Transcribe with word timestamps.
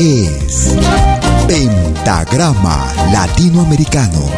Es 0.00 0.74
Pentagrama 1.46 2.86
Latinoamericano. 3.12 4.30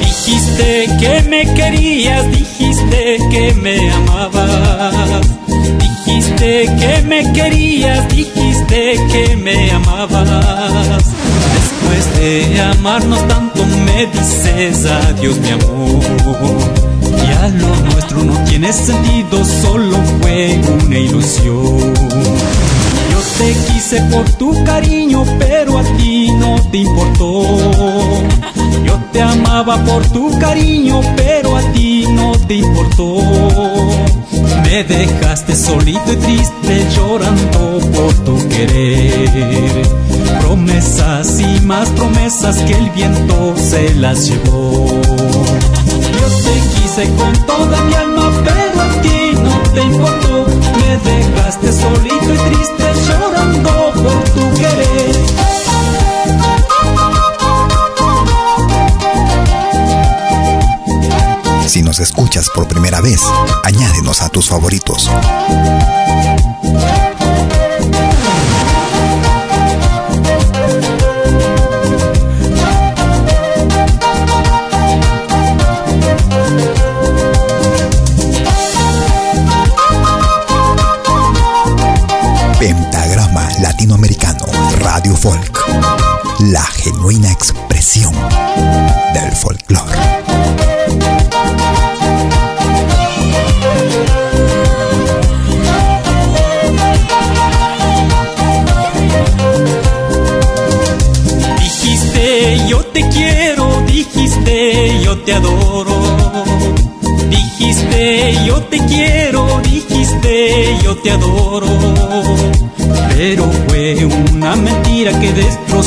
Dijiste 0.00 0.88
que 0.98 1.22
me 1.28 1.54
querías, 1.54 2.30
dijiste 2.30 3.18
que 3.30 3.52
me 3.54 3.92
amabas. 3.92 5.26
Dijiste 6.06 6.70
que 6.80 7.02
me 7.06 7.32
querías, 7.34 8.08
dijiste 8.08 8.96
que 9.12 9.36
me 9.36 9.72
amabas. 9.72 11.04
Después 11.52 12.18
de 12.18 12.62
amarnos 12.62 13.28
tanto 13.28 13.66
me 13.84 14.06
dices 14.06 14.86
adiós 14.86 15.36
mi 15.36 15.50
amor. 15.50 16.00
Ya 17.28 17.48
lo 17.48 17.76
nuestro 17.90 18.24
no 18.24 18.42
tiene 18.44 18.72
sentido, 18.72 19.44
solo 19.44 19.98
fue 20.22 20.58
una 20.86 20.98
ilusión. 20.98 22.67
Te 23.38 23.54
quise 23.72 24.02
por 24.10 24.28
tu 24.30 24.64
cariño, 24.64 25.22
pero 25.38 25.78
a 25.78 25.84
ti 25.96 26.28
no 26.32 26.56
te 26.72 26.78
importó. 26.78 27.42
Yo 28.84 28.98
te 29.12 29.22
amaba 29.22 29.76
por 29.84 30.04
tu 30.08 30.36
cariño, 30.40 31.00
pero 31.16 31.56
a 31.56 31.62
ti 31.72 32.04
no 32.08 32.32
te 32.48 32.56
importó. 32.56 33.20
Me 34.64 34.82
dejaste 34.82 35.54
solito 35.54 36.12
y 36.12 36.16
triste 36.16 36.86
llorando 36.96 37.78
por 37.94 38.12
tu 38.24 38.48
querer. 38.48 39.86
Promesas 40.40 41.38
y 41.38 41.60
más 41.60 41.88
promesas 41.90 42.56
que 42.62 42.72
el 42.72 42.90
viento 42.90 43.54
se 43.56 43.94
las 43.94 44.28
llevó. 44.28 44.84
Yo 44.88 46.26
te 46.44 46.54
quise 46.74 47.04
con 47.14 47.46
toda 47.46 47.84
mi 47.84 47.94
alma, 47.94 48.32
pero 48.44 48.82
a 48.82 49.00
ti 49.00 49.32
no 49.34 49.72
te 49.72 49.82
importó. 49.84 50.46
Me 50.76 51.10
dejaste 51.10 51.72
solito 51.72 52.34
y 52.34 52.38
triste 52.50 52.87
llorando 53.08 53.92
por 53.94 54.24
tu 54.30 54.54
querer. 54.54 55.16
Si 61.66 61.82
nos 61.82 62.00
escuchas 62.00 62.48
por 62.54 62.66
primera 62.66 63.00
vez, 63.00 63.20
añádenos 63.62 64.22
a 64.22 64.28
tus 64.30 64.48
favoritos. 64.48 65.10
La 86.40 86.62
genuina 86.62 87.32
expresión 87.32 87.57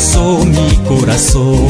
destrozó 0.01 0.45
mi 0.45 0.77
corazón. 0.87 1.67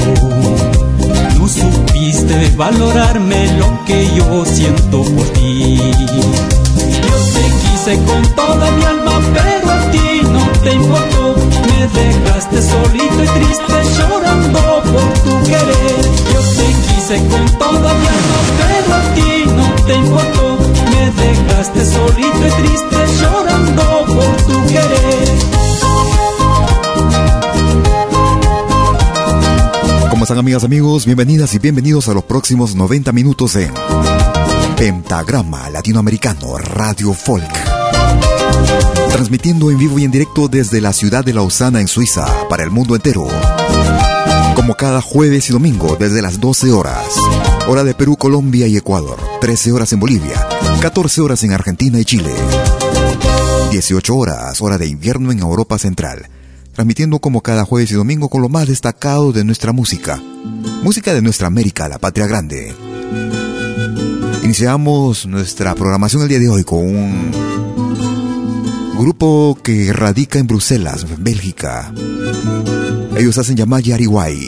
No 1.37 1.47
supiste 1.47 2.51
valorarme 2.55 3.57
lo 3.57 3.85
que 3.85 4.07
yo 4.15 4.45
siento 4.45 5.03
por 5.03 5.27
ti. 5.29 5.77
Yo 5.77 7.15
te 7.33 7.43
quise 7.61 7.97
con 8.05 8.21
toda 8.35 8.71
mi 8.71 8.83
alma, 8.85 9.19
pero 9.33 9.71
a 9.71 9.91
ti 9.91 10.21
no 10.23 10.45
te 10.63 10.73
importó. 10.73 11.35
Me 11.67 11.87
dejaste 11.99 12.61
solito 12.61 13.23
y 13.23 13.27
triste 13.27 13.73
llorando 13.97 14.59
por 14.91 15.13
tu 15.23 15.43
querer. 15.49 16.01
Yo 16.33 16.41
te 16.57 16.67
quise 16.87 17.17
con 17.27 17.45
toda 17.59 17.93
mi 17.93 18.07
alma, 18.17 18.39
pero 18.59 18.95
a 18.95 19.13
ti 19.15 19.43
no 19.57 19.85
te 19.85 19.93
importó. 19.95 20.57
Me 20.91 21.03
dejaste 21.21 21.85
solito 21.85 22.47
y 22.47 22.51
triste 22.61 22.97
llorando 23.19 23.83
por 24.07 24.35
tu 24.47 24.67
querer. 24.67 25.10
¿Cómo 30.21 30.25
están 30.25 30.37
amigas, 30.37 30.63
amigos? 30.63 31.07
Bienvenidas 31.07 31.55
y 31.55 31.57
bienvenidos 31.57 32.07
a 32.07 32.13
los 32.13 32.23
próximos 32.25 32.75
90 32.75 33.11
minutos 33.11 33.53
de 33.53 33.71
Pentagrama 34.77 35.67
Latinoamericano 35.71 36.59
Radio 36.59 37.11
Folk. 37.15 37.51
Transmitiendo 39.11 39.71
en 39.71 39.79
vivo 39.79 39.97
y 39.97 40.03
en 40.03 40.11
directo 40.11 40.47
desde 40.47 40.79
la 40.79 40.93
ciudad 40.93 41.25
de 41.25 41.33
Lausana 41.33 41.81
en 41.81 41.87
Suiza 41.87 42.27
para 42.49 42.63
el 42.63 42.69
mundo 42.69 42.95
entero. 42.95 43.27
Como 44.53 44.75
cada 44.75 45.01
jueves 45.01 45.49
y 45.49 45.53
domingo 45.53 45.97
desde 45.99 46.21
las 46.21 46.39
12 46.39 46.71
horas. 46.71 47.07
Hora 47.67 47.83
de 47.83 47.95
Perú, 47.95 48.15
Colombia 48.15 48.67
y 48.67 48.77
Ecuador. 48.77 49.17
13 49.41 49.71
horas 49.71 49.91
en 49.91 50.01
Bolivia. 50.01 50.47
14 50.81 51.21
horas 51.21 51.43
en 51.45 51.53
Argentina 51.53 51.99
y 51.99 52.05
Chile. 52.05 52.31
18 53.71 54.15
horas, 54.15 54.61
hora 54.61 54.77
de 54.77 54.85
invierno 54.85 55.31
en 55.31 55.39
Europa 55.39 55.79
Central. 55.79 56.29
Transmitiendo 56.73 57.19
como 57.19 57.41
cada 57.41 57.65
jueves 57.65 57.91
y 57.91 57.95
domingo 57.95 58.29
con 58.29 58.41
lo 58.41 58.49
más 58.49 58.67
destacado 58.67 59.31
de 59.31 59.43
nuestra 59.43 59.73
música. 59.73 60.21
Música 60.83 61.13
de 61.13 61.21
nuestra 61.21 61.47
América, 61.47 61.89
la 61.89 61.99
patria 61.99 62.27
grande. 62.27 62.73
Iniciamos 64.43 65.25
nuestra 65.27 65.75
programación 65.75 66.23
el 66.23 66.29
día 66.29 66.39
de 66.39 66.49
hoy 66.49 66.63
con 66.63 66.79
un 66.79 67.31
grupo 68.97 69.57
que 69.61 69.91
radica 69.93 70.39
en 70.39 70.47
Bruselas, 70.47 71.05
Bélgica. 71.19 71.93
Ellos 73.17 73.37
hacen 73.37 73.57
llamar 73.57 73.81
Yariguay. 73.81 74.39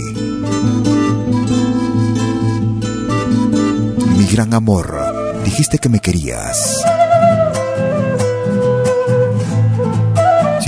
Mi 4.18 4.25
gran 4.31 4.54
amor, 4.54 4.96
dijiste 5.44 5.78
que 5.78 5.90
me 5.90 6.00
querías. 6.00 6.81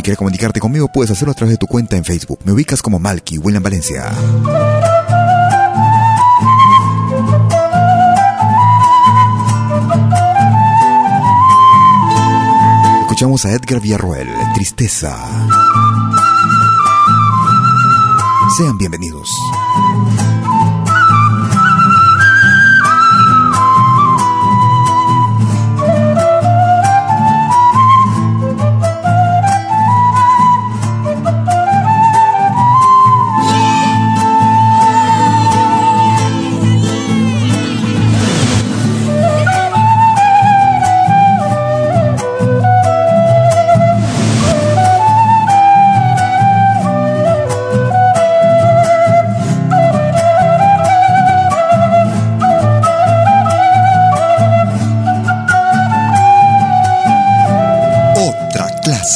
Quieres 0.05 0.19
comunicarte 0.19 0.59
conmigo, 0.59 0.87
puedes 0.87 1.09
hacerlo 1.09 1.31
a 1.31 1.35
través 1.35 1.53
de 1.53 1.57
tu 1.57 1.65
cuenta 1.65 1.97
en 1.97 2.05
Facebook. 2.05 2.37
Me 2.45 2.51
ubicas 2.51 2.83
como 2.83 2.99
Malky, 2.99 3.39
William 3.39 3.63
Valencia. 3.63 4.11
Escuchamos 13.01 13.45
a 13.45 13.51
Edgar 13.53 13.81
Villarroel, 13.81 14.27
Tristeza. 14.53 15.17
Sean 18.57 18.77
bienvenidos. 18.77 19.31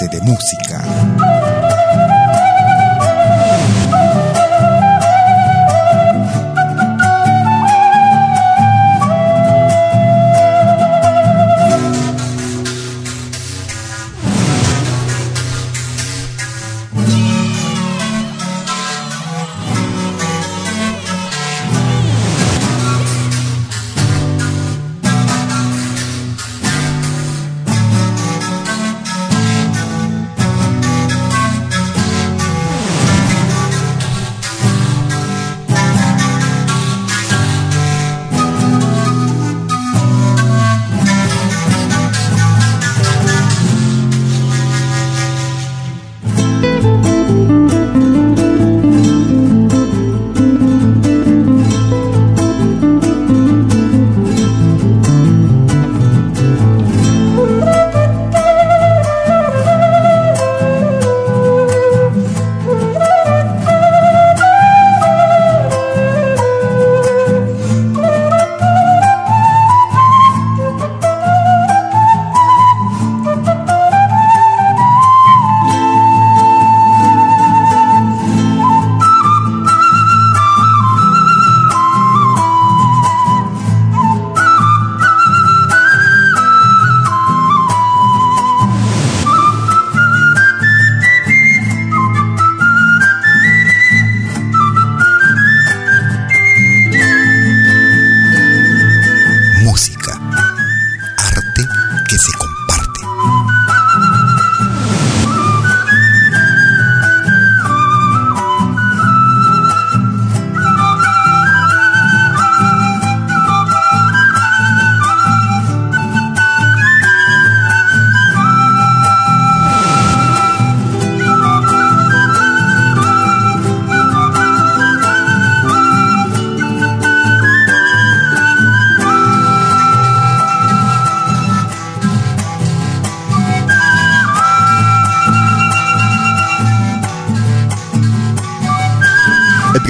De 0.07 0.22
música. 0.22 0.69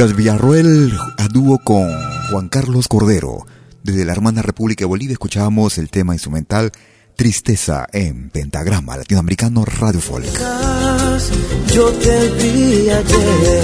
Villarroel 0.08 0.94
a 1.18 1.28
dúo 1.28 1.60
con 1.62 1.92
Juan 2.32 2.48
Carlos 2.48 2.88
Cordero. 2.88 3.46
Desde 3.84 4.06
la 4.06 4.14
hermana 4.14 4.42
República 4.42 4.84
de 4.84 4.86
Bolivia 4.86 5.12
escuchábamos 5.12 5.78
el 5.78 5.90
tema 5.90 6.14
instrumental 6.14 6.72
Tristeza 7.18 7.86
en 7.92 8.30
Pentagrama 8.30 8.96
Latinoamericano 8.96 9.66
Radio 9.66 10.00
Folk. 10.00 10.26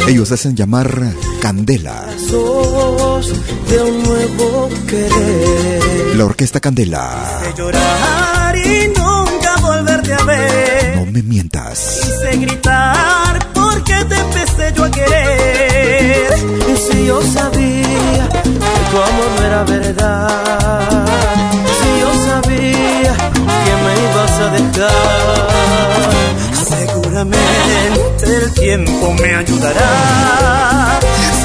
Ellos 0.09 0.31
hacen 0.33 0.57
llamar 0.57 1.13
Candela. 1.41 2.05
La 6.17 6.25
orquesta 6.25 6.59
Candela. 6.59 7.41
No 8.97 10.74
me 11.15 11.23
mientas. 11.23 12.01
gritar 12.33 13.39
porque 13.53 13.95
te 14.03 14.15
empecé 14.19 14.73
yo 14.75 14.83
a 14.83 14.91
querer. 14.91 16.33
Y 16.67 16.75
si 16.75 17.05
yo 17.05 17.21
sabía 17.21 18.27
que 18.43 18.49
tu 18.91 18.97
amor 19.07 19.29
no 19.37 19.45
era 19.45 19.63
verdad, 19.63 21.05
si 21.79 21.89
yo 22.01 22.09
sabía 22.27 23.13
que 23.63 23.73
me 23.83 23.93
ibas 24.05 24.35
a 24.43 24.47
dejar, 24.57 26.09
seguramente 26.69 28.25
el 28.25 28.53
tiempo 28.53 29.13
me 29.13 29.35
ayudará. 29.35 30.99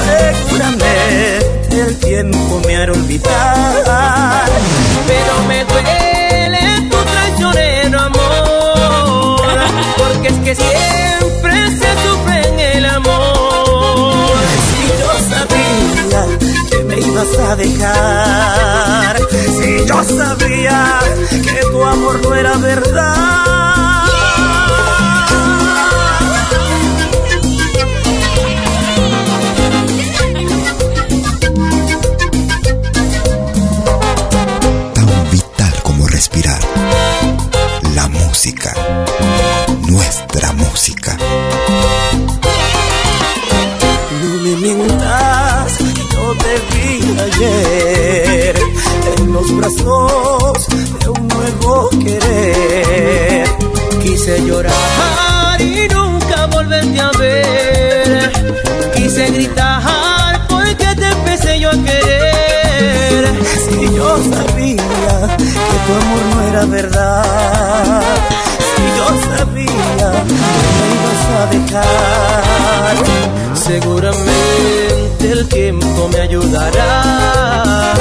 Seguramente 0.05 1.81
el 1.81 1.97
tiempo 1.97 2.61
me 2.65 2.75
hará 2.75 2.91
olvidar, 2.91 4.49
pero 5.07 6.10
que 10.51 10.55
siempre 10.55 11.53
se 11.79 11.91
sufre 12.03 12.47
en 12.49 12.59
el 12.59 12.85
amor. 12.85 14.35
Si 14.67 14.81
yo 14.99 15.11
sabía 15.29 16.21
que 16.69 16.83
me 16.83 16.99
ibas 16.99 17.39
a 17.39 17.55
dejar, 17.55 19.17
si 19.29 19.85
yo 19.85 20.03
sabía 20.03 20.99
que 21.29 21.61
tu 21.71 21.83
amor 21.83 22.19
no 22.21 22.35
era 22.35 22.57
verdad. 22.57 24.07
Tan 34.95 35.31
vital 35.31 35.73
como 35.83 36.07
respirar, 36.07 36.59
la 37.95 38.07
música. 38.09 38.70
Nuestra 39.91 40.53
música. 40.53 41.17
No 44.21 44.29
me 44.41 44.55
mientas, 44.55 45.79
yo 46.13 46.33
te 46.37 46.53
vi 46.71 47.19
ayer 47.19 48.55
en 49.17 49.33
los 49.33 49.53
brazos 49.57 50.67
de 51.01 51.09
un 51.09 51.27
nuevo 51.27 51.89
querer. 51.99 53.45
Quise 54.01 54.41
llorar 54.45 55.59
y 55.59 55.89
nunca 55.93 56.45
volverte 56.45 57.01
a 57.01 57.11
ver. 57.19 58.31
Quise 58.95 59.29
gritar 59.31 60.47
porque 60.47 60.87
te 60.95 61.07
empecé 61.09 61.59
yo 61.59 61.69
a 61.69 61.73
querer. 61.73 63.25
Si 63.65 63.93
yo 63.93 64.17
sabía 64.23 64.77
que 65.37 65.77
tu 65.85 65.91
amor 66.01 66.23
no 66.33 66.41
era 66.47 66.65
verdad. 66.65 68.60
Yo 69.01 69.17
sabía 69.35 69.65
que 70.27 70.33
me 70.77 70.85
ibas 70.95 71.23
a 71.37 71.41
dejar. 71.53 72.95
Seguramente 73.55 75.23
el 75.31 75.47
tiempo 75.47 76.07
me 76.09 76.19
ayudará. 76.21 77.93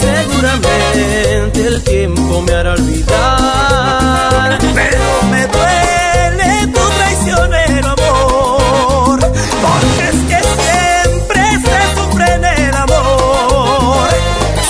Seguramente 0.00 1.66
el 1.66 1.82
tiempo 1.82 2.42
me 2.42 2.52
hará 2.52 2.72
olvidar. 2.72 4.58
Pero 4.60 5.22
me 5.30 5.46
duele 5.46 6.66
tu 6.72 6.80
traicionero 6.96 7.88
amor. 7.98 9.18
Porque 9.64 10.04
es 10.12 10.18
que 10.30 10.38
siempre 10.62 11.42
se 11.64 11.78
sufre 11.96 12.26
en 12.34 12.44
el 12.44 12.74
amor. 12.74 14.08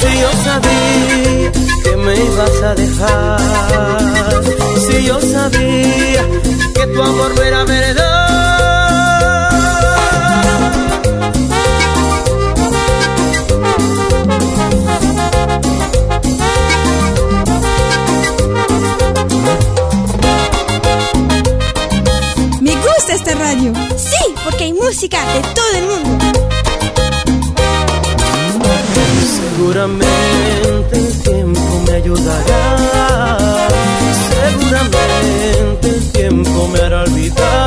Si 0.01 0.09
yo 0.21 0.31
sabía 0.45 1.53
que 1.85 1.97
me 1.97 2.15
ibas 2.15 2.63
a 2.63 2.75
dejar. 2.75 4.36
Yo 5.07 5.21
sabía 5.21 6.23
que 6.75 6.87
tu 6.89 7.01
amor 7.01 7.33
no 7.37 7.43
era 7.43 7.65
verdad. 7.65 8.27
Me 22.61 22.75
gusta 22.75 23.15
esta 23.15 23.35
radio. 23.35 23.73
Sí, 23.97 24.35
porque 24.43 24.65
hay 24.65 24.73
música 24.73 25.19
de 25.35 25.41
todo 25.55 25.73
el 25.77 25.87
mundo. 25.87 26.25
Seguramente 29.37 30.97
el 30.99 31.23
tiempo 31.23 31.85
me 31.87 31.95
ayudará. 31.95 32.46
Olvidar. 37.07 37.66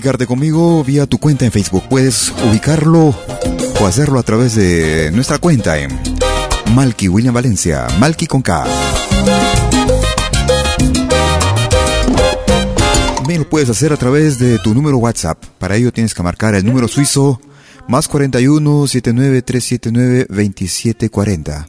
Comunicarte 0.00 0.26
conmigo 0.26 0.82
vía 0.82 1.06
tu 1.06 1.18
cuenta 1.18 1.44
en 1.44 1.52
Facebook, 1.52 1.84
puedes 1.90 2.32
ubicarlo 2.48 3.14
o 3.80 3.86
hacerlo 3.86 4.18
a 4.18 4.22
través 4.22 4.54
de 4.54 5.10
nuestra 5.12 5.36
cuenta 5.36 5.78
en 5.78 5.90
Malky 6.74 7.06
William 7.08 7.34
Valencia, 7.34 7.86
Malky 7.98 8.26
con 8.26 8.40
K. 8.40 8.64
También 13.16 13.42
lo 13.42 13.48
puedes 13.50 13.68
hacer 13.68 13.92
a 13.92 13.98
través 13.98 14.38
de 14.38 14.58
tu 14.60 14.72
número 14.72 14.96
WhatsApp. 14.96 15.44
Para 15.58 15.76
ello 15.76 15.92
tienes 15.92 16.14
que 16.14 16.22
marcar 16.22 16.54
el 16.54 16.64
número 16.64 16.88
suizo 16.88 17.38
más 17.86 18.08
41 18.08 18.86
79 18.86 19.42
379 19.42 20.26
2740. 20.30 21.68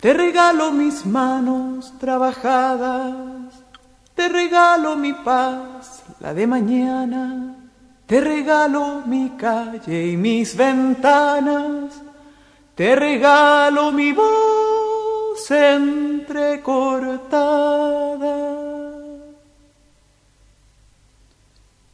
Te 0.00 0.14
regalo 0.14 0.70
mis 0.70 1.04
manos 1.04 1.94
trabajadas, 1.98 3.54
te 4.14 4.28
regalo 4.28 4.94
mi 4.94 5.12
paz, 5.14 6.04
la 6.20 6.34
de 6.34 6.46
mañana, 6.46 7.54
te 8.06 8.20
regalo 8.20 9.02
mi 9.06 9.30
calle 9.30 10.08
y 10.08 10.16
mis 10.16 10.56
ventanas, 10.56 12.02
te 12.74 12.96
regalo 12.96 13.92
mi 13.92 14.12
voz 14.12 15.50
entrecortada. 15.50 16.58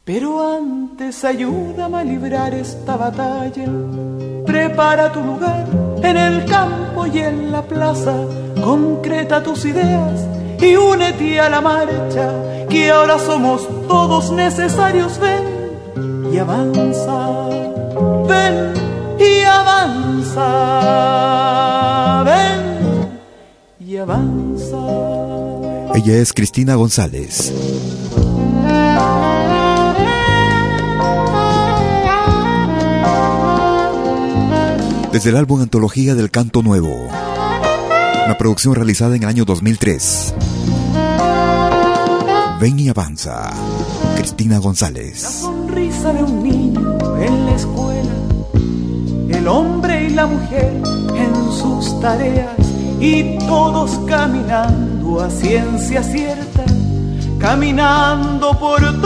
Pero 0.03 0.55
antes 0.55 1.23
ayúdame 1.25 1.97
a 1.97 2.03
librar 2.03 2.53
esta 2.53 2.95
batalla. 2.95 3.65
Prepara 4.45 5.11
tu 5.11 5.21
lugar 5.21 5.65
en 6.03 6.17
el 6.17 6.45
campo 6.45 7.07
y 7.07 7.19
en 7.19 7.51
la 7.51 7.63
plaza. 7.63 8.15
Concreta 8.63 9.41
tus 9.41 9.65
ideas 9.65 10.35
y 10.61 10.75
únete 10.75 11.39
a 11.39 11.49
la 11.49 11.61
marcha. 11.61 12.67
Que 12.69 12.91
ahora 12.91 13.17
somos 13.19 13.67
todos 13.87 14.31
necesarios. 14.31 15.19
Ven 15.19 15.43
y 16.31 16.37
avanza. 16.37 17.49
Ven 18.27 18.73
y 19.19 19.43
avanza. 19.43 20.43
Ven 22.25 23.09
y 23.79 23.97
avanza. 23.97 24.77
Ella 25.95 26.17
es 26.17 26.33
Cristina 26.33 26.75
González. 26.75 27.53
Desde 35.13 35.29
el 35.29 35.37
álbum 35.37 35.61
Antología 35.61 36.13
del 36.13 36.29
Canto 36.29 36.61
Nuevo. 36.61 37.07
Una 38.25 38.37
producción 38.37 38.73
realizada 38.73 39.15
en 39.15 39.21
el 39.21 39.29
año 39.29 39.45
2003. 39.45 40.33
Ven 42.59 42.79
y 42.79 42.89
avanza. 42.89 43.51
Cristina 44.15 44.55
La 44.55 44.61
González. 44.61 45.21
sonrisa 45.21 46.11
de 46.11 46.23
un 46.23 46.41
niño 46.41 46.97
en 47.19 47.45
la 47.45 47.55
escuela, 47.55 48.15
el 49.29 49.47
hombre 49.47 50.05
y 50.05 50.09
la 50.09 50.25
mujer 50.25 50.73
en 51.15 51.51
sus 51.51 52.01
tareas 52.01 52.49
y 52.99 53.37
todos 53.45 53.91
caminando 54.07 55.21
a 55.21 55.29
ciencia 55.29 56.01
cierta, 56.01 56.65
caminando 57.37 58.57
por 58.57 58.81
toda 59.01 59.04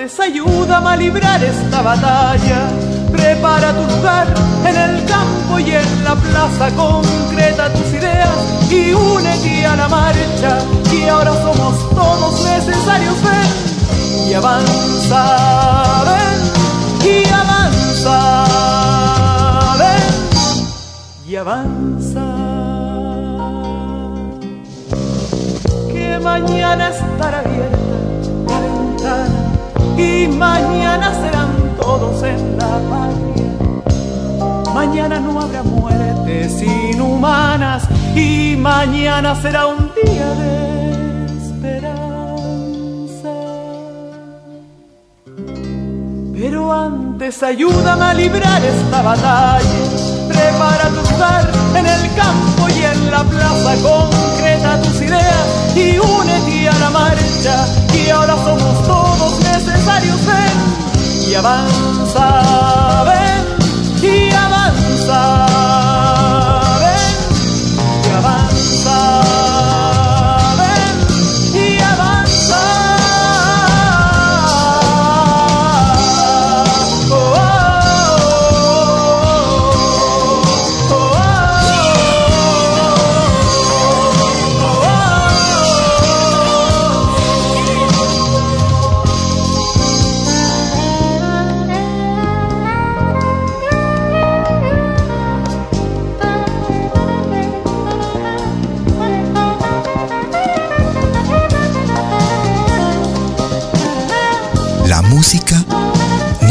ayúdame 0.00 0.88
a 0.88 0.96
librar 0.96 1.44
esta 1.44 1.82
batalla. 1.82 2.70
Prepara 3.12 3.72
tu 3.74 3.96
lugar 3.96 4.26
en 4.64 4.76
el 4.76 5.04
campo 5.04 5.58
y 5.58 5.72
en 5.72 6.04
la 6.04 6.14
plaza. 6.14 6.70
Concreta 6.74 7.70
tus 7.72 7.92
ideas 7.92 8.30
y 8.70 8.94
únete 8.94 9.66
a 9.66 9.76
la 9.76 9.88
marcha. 9.88 10.58
Y 10.90 11.06
ahora 11.06 11.32
somos 11.42 11.90
todos 11.90 12.44
necesarios. 12.44 13.14
Ven 13.22 14.30
y 14.30 14.34
avanza, 14.34 15.24
ven 16.08 16.40
y 17.12 17.28
avanza, 17.28 18.16
ven 19.80 21.30
y 21.30 21.36
avanza. 21.36 22.26
Que 25.92 26.18
mañana 26.20 26.88
estará 26.88 27.40
abierta 27.40 28.09
y 30.00 30.28
mañana 30.28 31.12
serán 31.22 31.52
todos 31.80 32.22
en 32.22 32.58
la 32.58 32.72
patria. 32.90 33.50
Mañana 34.74 35.20
no 35.20 35.40
habrá 35.40 35.62
muertes 35.62 36.62
inhumanas 36.62 37.82
y 38.14 38.56
mañana 38.56 39.34
será 39.42 39.66
un 39.66 39.90
día 40.02 40.28
de 40.40 40.52
esperanza. 41.40 43.32
Pero 46.34 46.72
antes 46.72 47.42
ayúdame 47.42 48.04
a 48.04 48.14
librar 48.14 48.64
esta 48.64 49.02
batalla. 49.02 49.80
Prepara 50.28 50.86
tu 50.96 51.02
lugar 51.10 51.44
en 51.78 51.86
el 51.86 52.14
campo 52.14 52.62
y 52.68 52.82
en 52.92 53.10
la 53.10 53.22
plaza. 53.24 53.70
Concreta 53.82 54.80
tus 54.82 55.02
ideas 55.02 55.46
y 55.76 55.98
únete 55.98 56.68
a 56.68 56.78
la 56.78 56.90
marcha. 56.90 57.54
Y 57.92 58.08
ahora 58.10 58.36
somos 58.44 58.86
todos 58.86 59.09
necesarios. 59.66 60.18
Ven 60.26 61.28
y 61.28 61.34
avanza, 61.34 63.04
ven 63.04 64.10
y 64.10 64.32
avanza. 64.32 65.89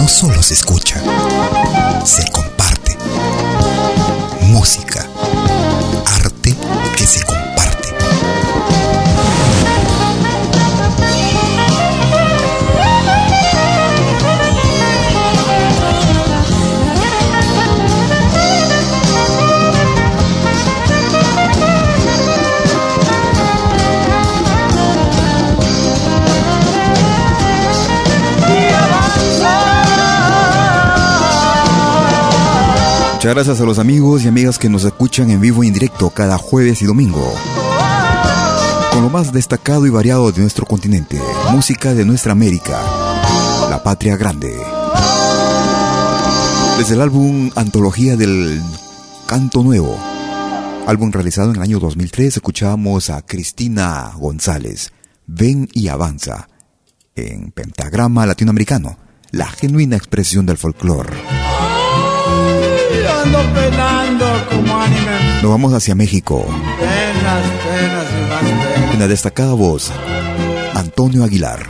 Se 0.09 0.55
escucha, 0.55 1.01
se 2.03 2.29
comparte. 2.31 2.97
Música, 4.41 5.08
Muchas 33.19 33.35
gracias 33.35 33.59
a 33.59 33.65
los 33.65 33.79
amigos 33.79 34.23
y 34.23 34.29
amigas 34.29 34.57
que 34.57 34.69
nos 34.69 34.85
escuchan 34.85 35.29
en 35.29 35.41
vivo 35.41 35.61
y 35.61 35.67
en 35.67 35.73
directo 35.73 36.09
cada 36.09 36.37
jueves 36.37 36.81
y 36.81 36.85
domingo. 36.85 37.33
Con 38.93 39.01
lo 39.01 39.09
más 39.09 39.33
destacado 39.33 39.85
y 39.85 39.89
variado 39.89 40.31
de 40.31 40.39
nuestro 40.39 40.65
continente, 40.65 41.19
música 41.51 41.93
de 41.93 42.05
nuestra 42.05 42.31
América, 42.31 42.79
la 43.69 43.81
patria 43.83 44.15
grande. 44.15 44.57
Desde 46.77 46.93
el 46.93 47.01
álbum 47.01 47.51
Antología 47.57 48.15
del 48.15 48.61
Canto 49.27 49.63
Nuevo, 49.63 49.97
álbum 50.87 51.11
realizado 51.11 51.49
en 51.49 51.57
el 51.57 51.61
año 51.61 51.79
2003, 51.81 52.37
escuchamos 52.37 53.09
a 53.09 53.21
Cristina 53.23 54.13
González, 54.15 54.93
Ven 55.27 55.67
y 55.73 55.89
Avanza, 55.89 56.47
en 57.17 57.51
pentagrama 57.51 58.25
latinoamericano, 58.25 58.97
la 59.31 59.47
genuina 59.47 59.97
expresión 59.97 60.45
del 60.45 60.57
folclore 60.57 61.38
penando 63.27 64.25
como 64.49 64.79
Nos 65.41 65.51
vamos 65.51 65.73
hacia 65.73 65.95
México. 65.95 66.45
Penas, 66.79 67.43
penas 67.63 68.05
y 68.17 68.21
más 68.29 68.41
penas. 68.41 68.95
Una 68.95 69.07
destacada 69.07 69.53
voz, 69.53 69.91
Antonio 70.73 71.23
Aguilar. 71.23 71.67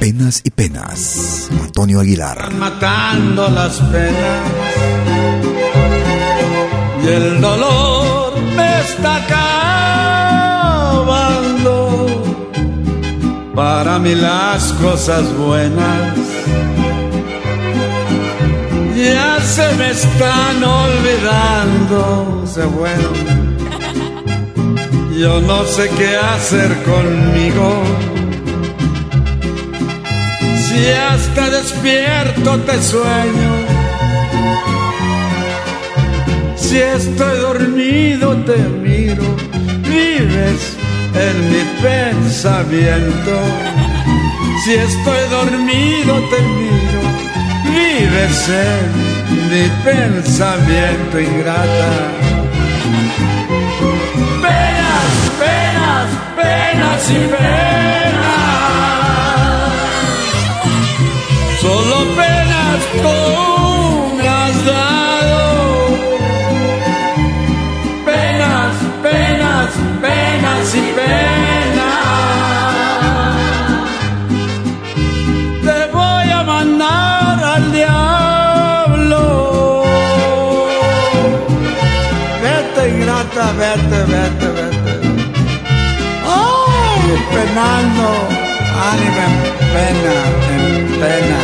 Penas 0.00 0.42
y 0.44 0.50
penas, 0.50 1.48
Antonio 1.62 2.00
Aguilar. 2.00 2.52
matando 2.54 3.48
las 3.48 3.78
penas 3.80 4.42
y 7.02 7.06
el 7.06 7.40
dolor 7.40 8.40
me 8.56 8.80
está 8.80 9.16
acabando. 10.96 12.06
Para 13.54 13.98
mí 13.98 14.14
las 14.14 14.72
cosas 14.74 15.24
buenas 15.36 16.37
ya 18.98 19.40
se 19.40 19.74
me 19.76 19.90
están 19.90 20.62
olvidando, 20.64 22.44
se 22.46 22.62
fueron. 22.62 23.16
Yo 25.16 25.40
no 25.40 25.64
sé 25.64 25.88
qué 25.98 26.16
hacer 26.16 26.70
conmigo. 26.82 27.82
Si 30.64 30.86
hasta 30.90 31.50
despierto 31.50 32.58
te 32.66 32.82
sueño, 32.82 33.52
si 36.56 36.78
estoy 36.78 37.38
dormido 37.38 38.36
te 38.48 38.56
miro, 38.56 39.24
vives 39.82 40.76
en 41.14 41.36
mi 41.52 41.62
pensamiento. 41.82 43.34
Si 44.64 44.74
estoy 44.74 45.22
dormido 45.30 46.14
te 46.30 46.42
miro 46.42 46.87
en 48.00 49.50
mi 49.50 49.68
pensamiento 49.84 51.20
ingrata. 51.20 51.90
Penas, 54.40 55.10
penas, 55.38 56.08
penas 56.36 57.10
y 57.10 57.26
penas. 57.26 58.38
Solo 61.60 61.96
penas 62.14 62.80
tú 63.02 63.67
Penando, 87.34 88.08
ánima 88.92 89.26
en 89.26 89.68
pena, 89.74 90.16
en 90.54 90.86
pena. 91.00 91.40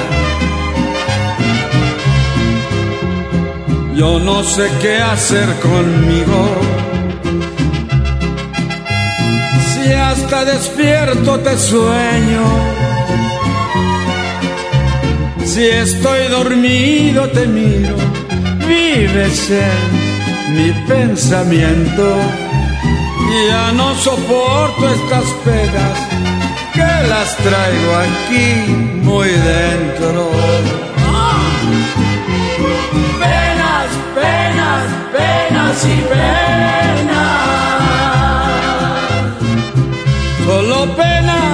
Yo 3.96 4.18
no 4.18 4.42
sé 4.42 4.68
qué 4.82 4.96
hacer 4.98 5.48
conmigo. 5.60 6.40
Si 9.72 9.92
hasta 9.92 10.44
despierto 10.44 11.38
te 11.40 11.56
sueño. 11.56 12.44
Si 15.44 15.62
estoy 15.62 16.26
dormido 16.28 17.28
te 17.28 17.46
miro, 17.46 17.94
vives 18.66 19.50
en 19.50 20.56
mi 20.56 20.72
pensamiento. 20.88 22.43
Ya 23.34 23.72
no 23.72 23.96
soporto 23.96 24.88
estas 24.88 25.24
penas 25.44 25.98
que 26.72 27.08
las 27.08 27.36
traigo 27.38 27.96
aquí 27.96 28.70
muy 29.02 29.28
dentro. 29.28 30.30
Penas, 33.18 33.88
penas, 34.14 34.84
penas 35.12 35.84
y 35.84 35.96
penas. 36.12 37.34
Solo 40.46 40.94
penas 40.94 41.53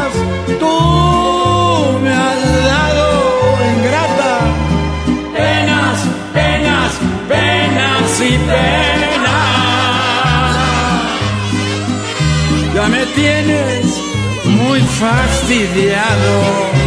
tienes 13.14 14.00
muy 14.44 14.80
fastidiado. 14.80 16.79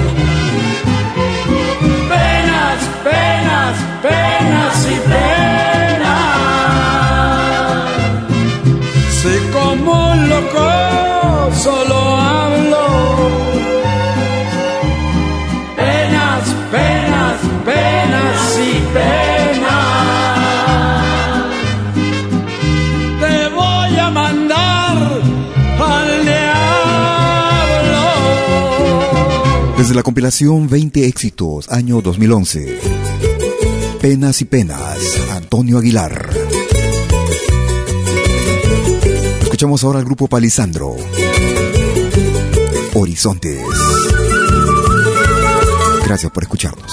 Desde 29.93 29.99
la 29.99 30.03
compilación 30.05 30.67
20 30.67 31.05
éxitos, 31.05 31.71
año 31.71 32.01
2011. 32.01 32.79
Penas 34.01 34.41
y 34.41 34.45
penas, 34.45 34.97
Antonio 35.29 35.77
Aguilar. 35.77 36.31
Escuchamos 39.43 39.83
ahora 39.83 39.99
al 39.99 40.05
grupo 40.05 40.27
Palisandro. 40.27 40.95
Horizontes. 42.95 43.61
Gracias 46.07 46.31
por 46.31 46.41
escucharnos. 46.41 46.91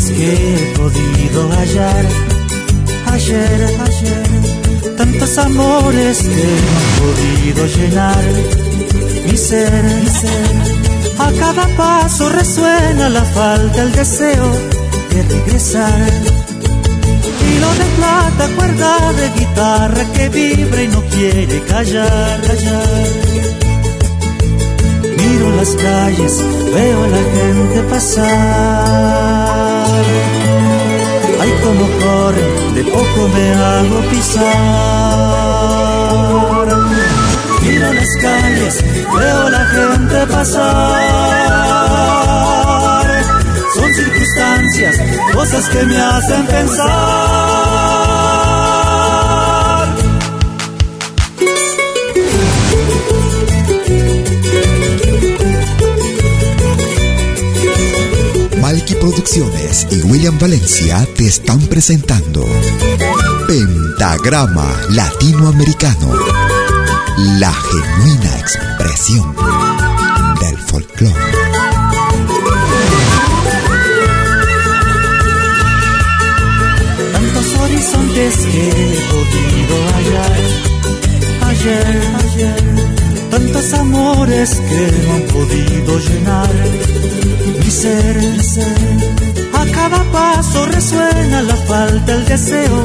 Que 0.00 0.34
he 0.34 0.74
podido 0.76 1.48
hallar. 1.50 2.04
Ayer, 3.12 3.76
ayer, 3.86 4.96
tantos 4.96 5.38
amores 5.38 6.18
que 6.18 6.48
no 6.64 6.76
he 6.80 6.90
podido 7.04 7.66
llenar. 7.76 8.24
Mi 9.26 9.36
ser, 9.36 9.84
mi 10.02 10.08
ser, 10.08 10.54
a 11.18 11.30
cada 11.38 11.66
paso 11.76 12.28
resuena 12.28 13.08
la 13.08 13.22
falta, 13.22 13.82
el 13.82 13.92
deseo 13.92 14.50
de 15.10 15.22
regresar. 15.22 16.10
Hilo 17.46 17.70
de 17.80 17.84
plata, 17.96 18.48
cuerda 18.56 19.12
de 19.12 19.30
guitarra 19.38 20.04
que 20.12 20.28
vibra 20.28 20.82
y 20.82 20.88
no 20.88 21.02
quiere 21.02 21.62
callar, 21.62 22.40
callar. 22.40 23.08
Miro 25.18 25.56
las 25.56 25.70
calles, 25.76 26.42
veo 26.74 27.04
a 27.04 27.08
la 27.08 27.22
gente 27.36 27.82
pasar. 27.90 29.63
Ay, 31.40 31.52
como 31.62 31.84
corre, 32.00 32.44
de 32.74 32.84
poco 32.84 33.28
me 33.34 33.54
hago 33.54 34.00
pisar. 34.10 34.44
Miro 37.62 37.92
las 37.92 38.08
calles, 38.20 38.84
veo 39.18 39.48
la 39.50 39.64
gente 39.66 40.26
pasar. 40.26 41.04
Son 43.74 43.94
circunstancias, 43.94 44.96
cosas 45.32 45.68
que 45.68 45.84
me 45.84 45.96
hacen 46.00 46.46
pensar. 46.46 47.93
Producciones 58.92 59.86
y 59.90 60.02
William 60.02 60.38
Valencia 60.38 61.06
te 61.16 61.26
están 61.26 61.58
presentando 61.60 62.46
Pentagrama 63.48 64.70
Latinoamericano, 64.90 66.12
la 67.38 67.50
genuina 67.50 68.38
expresión 68.38 69.34
del 70.40 70.58
folclore. 70.58 71.14
tantos 77.12 77.60
horizontes 77.60 78.36
que 78.36 78.68
he 78.68 79.00
podido 79.10 79.74
hallar. 79.94 80.40
Ayer, 81.48 82.02
ayer, 82.22 83.30
tantos 83.30 83.72
amores 83.72 84.50
que 84.68 85.06
no 85.06 85.14
han 85.14 85.22
podido 85.22 85.98
llenar. 85.98 87.23
Mi 87.46 87.70
ser, 87.70 88.16
mi 88.16 88.42
ser, 88.42 88.78
a 89.52 89.66
cada 89.66 90.02
paso 90.12 90.66
resuena 90.66 91.42
la 91.42 91.56
falta, 91.56 92.12
el 92.14 92.24
deseo 92.24 92.84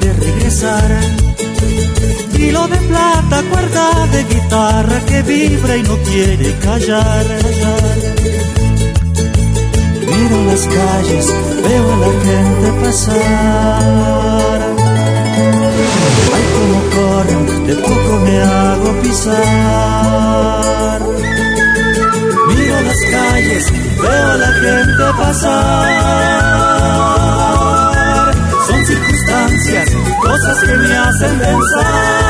de 0.00 0.12
regresar. 0.12 0.90
Hilo 2.36 2.66
de 2.66 2.78
plata, 2.78 3.42
cuerda 3.50 4.06
de 4.08 4.24
guitarra 4.24 5.00
que 5.06 5.22
vibra 5.22 5.76
y 5.76 5.82
no 5.84 5.96
quiere 5.98 6.56
callar. 6.58 7.26
Miro 10.10 10.44
las 10.46 10.66
calles, 10.66 11.26
veo 11.64 11.92
a 11.92 11.96
la 11.96 12.10
gente 12.26 12.68
pasar. 12.82 14.60
Ay, 16.34 16.44
como 16.54 16.78
corren, 16.96 17.42
de 17.66 17.74
poco 17.76 18.12
me 18.24 18.34
hago 18.42 18.90
pisar. 19.02 20.52
Calles, 23.42 23.66
veo 24.00 24.30
a 24.30 24.36
la 24.36 24.52
gente 24.52 25.04
pasar. 25.18 25.90
Son 28.68 28.86
circunstancias, 28.86 29.88
cosas 30.22 30.58
que 30.60 30.76
me 30.76 30.96
hacen 30.96 31.38
pensar. 31.40 32.22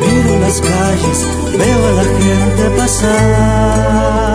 Miro 0.00 0.40
las 0.40 0.60
calles, 0.60 1.18
veo 1.58 1.86
a 1.86 1.92
la 1.92 2.04
gente 2.04 2.62
pasar. 2.76 4.27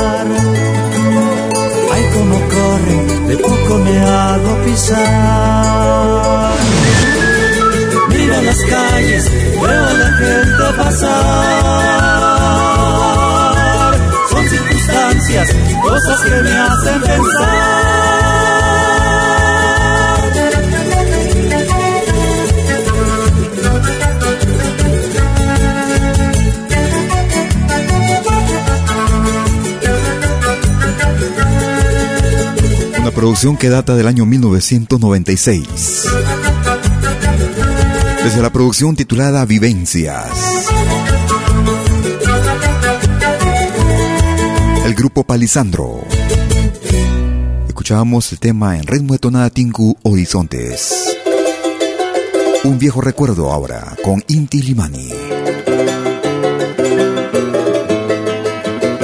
Me 3.80 4.00
hago 4.00 4.64
pisar. 4.64 5.04
Miro 8.10 8.42
las 8.42 8.62
calles, 8.70 9.32
veo 9.62 9.88
a 9.88 9.94
la 9.94 10.12
gente 10.18 10.74
pasar. 10.78 11.14
Son 14.30 14.50
circunstancias, 14.50 15.56
cosas 15.82 16.22
que 16.22 16.42
me 16.42 16.52
hacen 16.52 17.02
pensar. 17.02 18.53
Producción 33.24 33.56
que 33.56 33.70
data 33.70 33.96
del 33.96 34.08
año 34.08 34.26
1996. 34.26 35.64
Desde 38.22 38.42
la 38.42 38.52
producción 38.52 38.98
titulada 38.98 39.46
Vivencias. 39.46 40.28
El 44.86 44.94
grupo 44.94 45.24
Palisandro. 45.24 46.02
Escuchábamos 47.66 48.30
el 48.34 48.40
tema 48.40 48.78
en 48.78 48.86
ritmo 48.86 49.14
de 49.14 49.20
tonada 49.20 49.50
Tinku 49.50 49.96
Horizontes. 50.04 51.16
Un 52.66 52.78
viejo 52.78 53.00
recuerdo 53.00 53.54
ahora 53.54 53.96
con 54.04 54.22
Inti 54.28 54.62
Limani. 54.62 55.10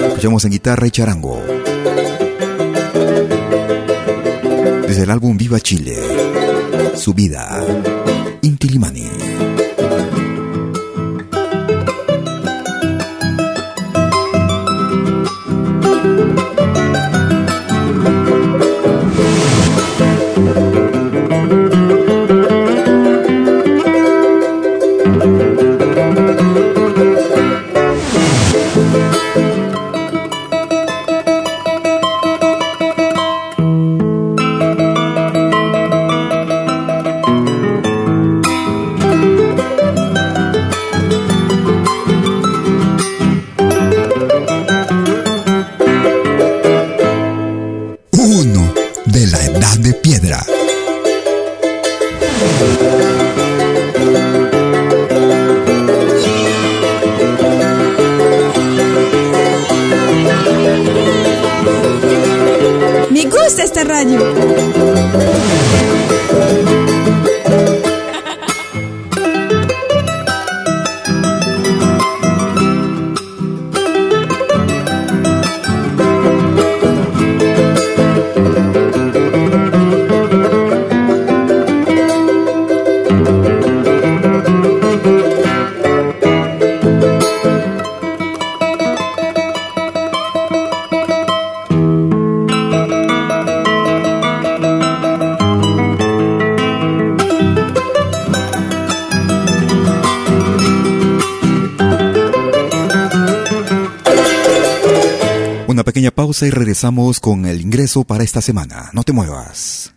Escuchamos 0.08 0.44
en 0.44 0.52
guitarra 0.52 0.88
y 0.88 0.92
charango. 0.92 1.39
desde 4.90 5.04
el 5.04 5.12
álbum 5.12 5.38
Viva 5.38 5.60
Chile, 5.60 5.96
su 6.96 7.14
vida, 7.14 7.64
Intilimani. 8.42 9.08
Y 106.30 106.52
regresamos 106.52 107.20
con 107.20 107.46
el 107.46 107.60
ingreso 107.60 108.04
para 108.04 108.24
esta 108.24 108.42
semana. 108.42 108.92
No 108.94 109.04
te 109.04 109.14
muevas. 109.14 109.94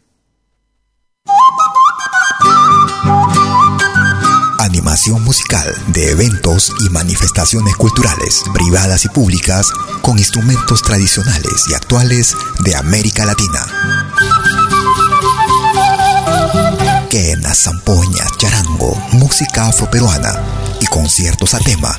Animación 4.59 5.23
musical 5.25 5.75
de 5.89 6.11
eventos 6.11 6.73
y 6.81 6.89
manifestaciones 6.89 7.77
culturales, 7.77 8.43
privadas 8.55 9.05
y 9.05 9.09
públicas, 9.09 9.71
con 10.01 10.19
instrumentos 10.19 10.83
tradicionales 10.83 11.69
y 11.69 11.75
actuales 11.75 12.35
de 12.61 12.77
América 12.77 13.27
Latina. 13.27 13.67
Quena, 17.11 17.55
zampoña, 17.55 18.25
charango, 18.39 18.97
música 19.13 19.69
afroperuana 19.69 20.41
y 20.81 20.87
conciertos 20.87 21.53
a 21.53 21.59
tema 21.59 21.99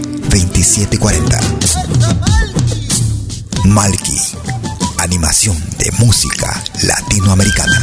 2740. 0.31 1.37
Malky, 3.65 4.17
animación 4.99 5.57
de 5.77 5.91
música 5.99 6.63
latinoamericana. 6.83 7.81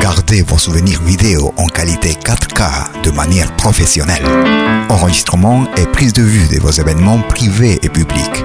Gardez 0.00 0.42
vos 0.46 0.62
souvenirs 0.62 1.00
vidéo 1.04 1.52
en 1.58 1.66
qualité 1.66 2.14
4K 2.14 3.02
de 3.02 3.10
manière 3.10 3.54
professionnelle. 3.56 4.24
Enregistrement 4.88 5.66
et 5.76 5.86
prise 5.86 6.14
de 6.14 6.22
vue 6.22 6.48
de 6.48 6.58
vos 6.60 6.70
événements 6.70 7.20
privés 7.28 7.78
et 7.82 7.90
publics. 7.90 8.44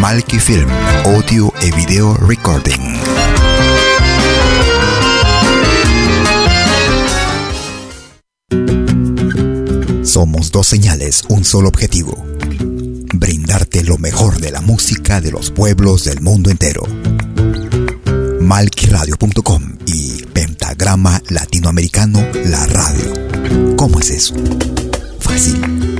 Malki 0.00 0.38
Film, 0.40 0.68
audio 1.04 1.52
et 1.60 1.74
vidéo 1.76 2.14
recording. 2.14 2.80
Somos 10.02 10.50
dos 10.52 10.66
señales, 10.66 11.24
un 11.28 11.44
solo 11.44 11.68
objetivo. 11.68 12.16
Brindarte 13.12 13.84
lo 13.84 13.98
mejor 13.98 14.40
de 14.40 14.50
la 14.50 14.62
música 14.62 15.20
de 15.20 15.32
los 15.32 15.50
pueblos 15.50 16.04
del 16.04 16.22
mundo 16.22 16.50
entero. 16.50 16.82
Malkiradio.com 18.40 19.76
y 19.84 20.22
Pentagrama 20.32 21.20
Latinoamericano 21.28 22.26
La 22.46 22.64
Radio. 22.66 23.76
¿Cómo 23.76 24.00
es 24.00 24.10
eso? 24.10 24.34
Fácil. 25.20 25.99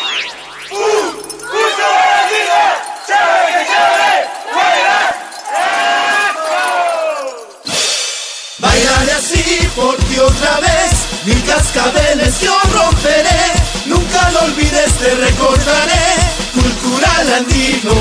Cascabeles 11.51 12.39
yo 12.39 12.53
romperé, 12.71 13.51
nunca 13.85 14.31
lo 14.31 14.39
olvides, 14.45 14.93
te 14.99 15.15
recordaré, 15.15 16.05
cultural 16.53 17.33
andino. 17.39 17.93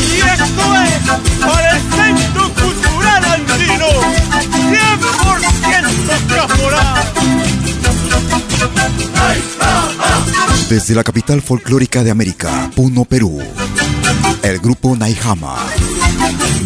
Y 0.00 0.20
esto 0.20 0.64
es 0.84 1.02
para 1.44 1.70
el 1.72 1.80
Centro 1.80 2.42
Cultural 2.54 3.24
Andino, 3.24 3.88
100% 4.70 6.36
caporal. 6.36 7.31
Desde 10.68 10.94
la 10.94 11.04
capital 11.04 11.42
folclórica 11.42 12.02
de 12.02 12.10
América, 12.10 12.70
Puno, 12.74 13.04
Perú, 13.04 13.40
el 14.42 14.58
grupo 14.58 14.96
Naihama. 14.96 15.56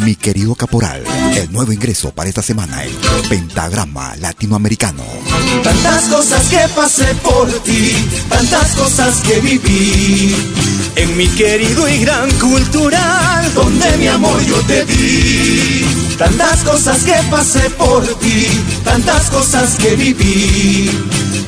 Mi 0.05 0.15
querido 0.15 0.55
caporal, 0.55 1.03
el 1.35 1.51
nuevo 1.51 1.73
ingreso 1.73 2.13
para 2.13 2.29
esta 2.29 2.43
semana 2.43 2.85
en 2.85 2.93
Pentagrama 3.29 4.15
Latinoamericano. 4.17 5.03
Tantas 5.65 6.05
cosas 6.05 6.47
que 6.49 6.61
pasé 6.77 7.15
por 7.17 7.51
ti, 7.65 7.95
tantas 8.29 8.77
cosas 8.77 9.17
que 9.23 9.41
viví. 9.41 10.37
En 10.95 11.17
mi 11.17 11.27
querido 11.27 11.89
y 11.89 11.99
gran 11.99 12.31
cultural, 12.39 13.53
donde 13.55 13.97
mi 13.99 14.07
amor 14.07 14.41
yo 14.45 14.61
te 14.67 14.85
di. 14.85 15.85
Tantas 16.17 16.63
cosas 16.63 17.03
que 17.03 17.15
pasé 17.31 17.69
por 17.71 18.05
ti, 18.21 18.47
tantas 18.85 19.31
cosas 19.31 19.75
que 19.77 19.97
viví. 19.97 20.91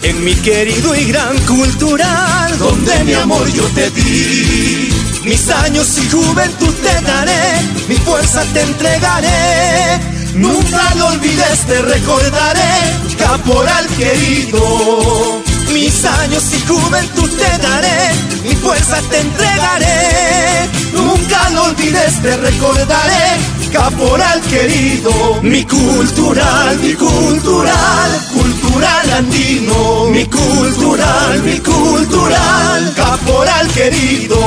En 0.02 0.24
mi 0.24 0.34
querido 0.34 0.94
y 0.94 1.04
gran 1.06 1.36
cultural, 1.46 2.58
donde 2.58 3.04
mi 3.04 3.14
amor 3.14 3.46
yo 3.52 3.64
te 3.74 3.90
di. 3.90 4.90
Mis 5.24 5.50
años 5.50 5.86
y 5.98 6.08
juventud 6.08 6.74
te 6.74 7.02
daré, 7.02 7.60
mi 7.88 7.96
fuerza 7.96 8.42
te 8.52 8.62
entregaré. 8.62 10.00
Nunca 10.34 10.94
lo 10.96 11.08
olvides, 11.08 11.60
te 11.66 11.82
recordaré, 11.82 12.72
caporal 13.18 13.86
querido. 13.98 15.42
Mis 15.72 16.04
años 16.04 16.44
y 16.54 16.66
juventud 16.66 17.30
te 17.30 17.58
daré, 17.58 18.12
mi 18.44 18.54
fuerza 18.54 19.00
te 19.10 19.20
entregaré. 19.20 20.68
Nunca 20.92 21.50
lo 21.50 21.64
olvides, 21.64 22.22
te 22.22 22.36
recordaré, 22.36 23.36
caporal 23.68 24.40
querido. 24.42 25.40
Mi 25.42 25.64
cultural, 25.64 26.78
mi 26.78 26.94
cultural, 26.94 28.10
cultural 28.32 29.12
andino. 29.12 30.06
Mi 30.10 30.24
cultural, 30.26 31.42
mi 31.42 31.58
cultural, 31.60 32.92
caporal 32.94 33.68
querido. 33.68 34.38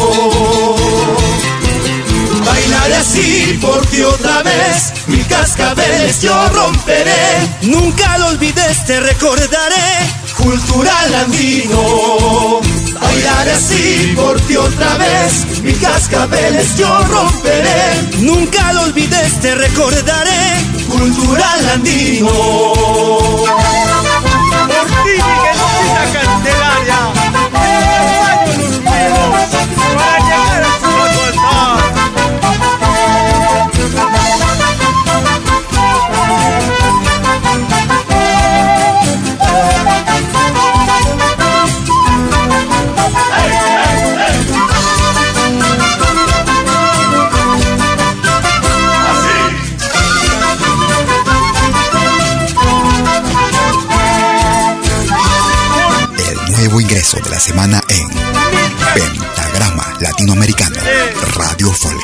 Bailaré 2.45 2.95
así 2.95 3.59
por 3.61 3.85
ti 3.87 4.01
otra 4.01 4.41
vez, 4.43 4.93
mil 5.07 5.25
cascabeles 5.27 6.21
yo 6.21 6.49
romperé. 6.49 7.49
Nunca 7.61 8.17
lo 8.17 8.27
olvides, 8.27 8.85
te 8.85 8.99
recordaré, 8.99 10.09
cultural 10.41 11.15
andino. 11.15 12.61
Bailaré 12.99 13.51
así 13.51 14.13
por 14.15 14.39
ti 14.41 14.55
otra 14.55 14.97
vez, 14.97 15.61
mil 15.63 15.79
cascabeles 15.79 16.77
yo 16.77 16.87
romperé. 17.05 18.09
Nunca 18.19 18.73
lo 18.73 18.81
olvides, 18.83 19.39
te 19.41 19.55
recordaré, 19.55 20.65
cultural 20.89 21.69
andino. 21.73 22.29
Por 24.71 24.87
ti, 25.03 25.15
Miguelcita 25.27 26.03
Candelaria, 26.13 26.99
el 28.43 28.57
fuimos 28.57 29.49
para 29.95 30.17
llegar 30.27 30.63
a 30.63 30.65
su 30.79 30.91
altar. 31.03 32.01
Nuevo 56.71 56.87
ingreso 56.87 57.19
de 57.19 57.29
la 57.29 57.39
semana 57.39 57.83
en 57.89 58.07
Pentagrama 58.93 59.93
Latinoamericano 59.99 60.77
Radio 61.35 61.69
Folk. 61.69 62.01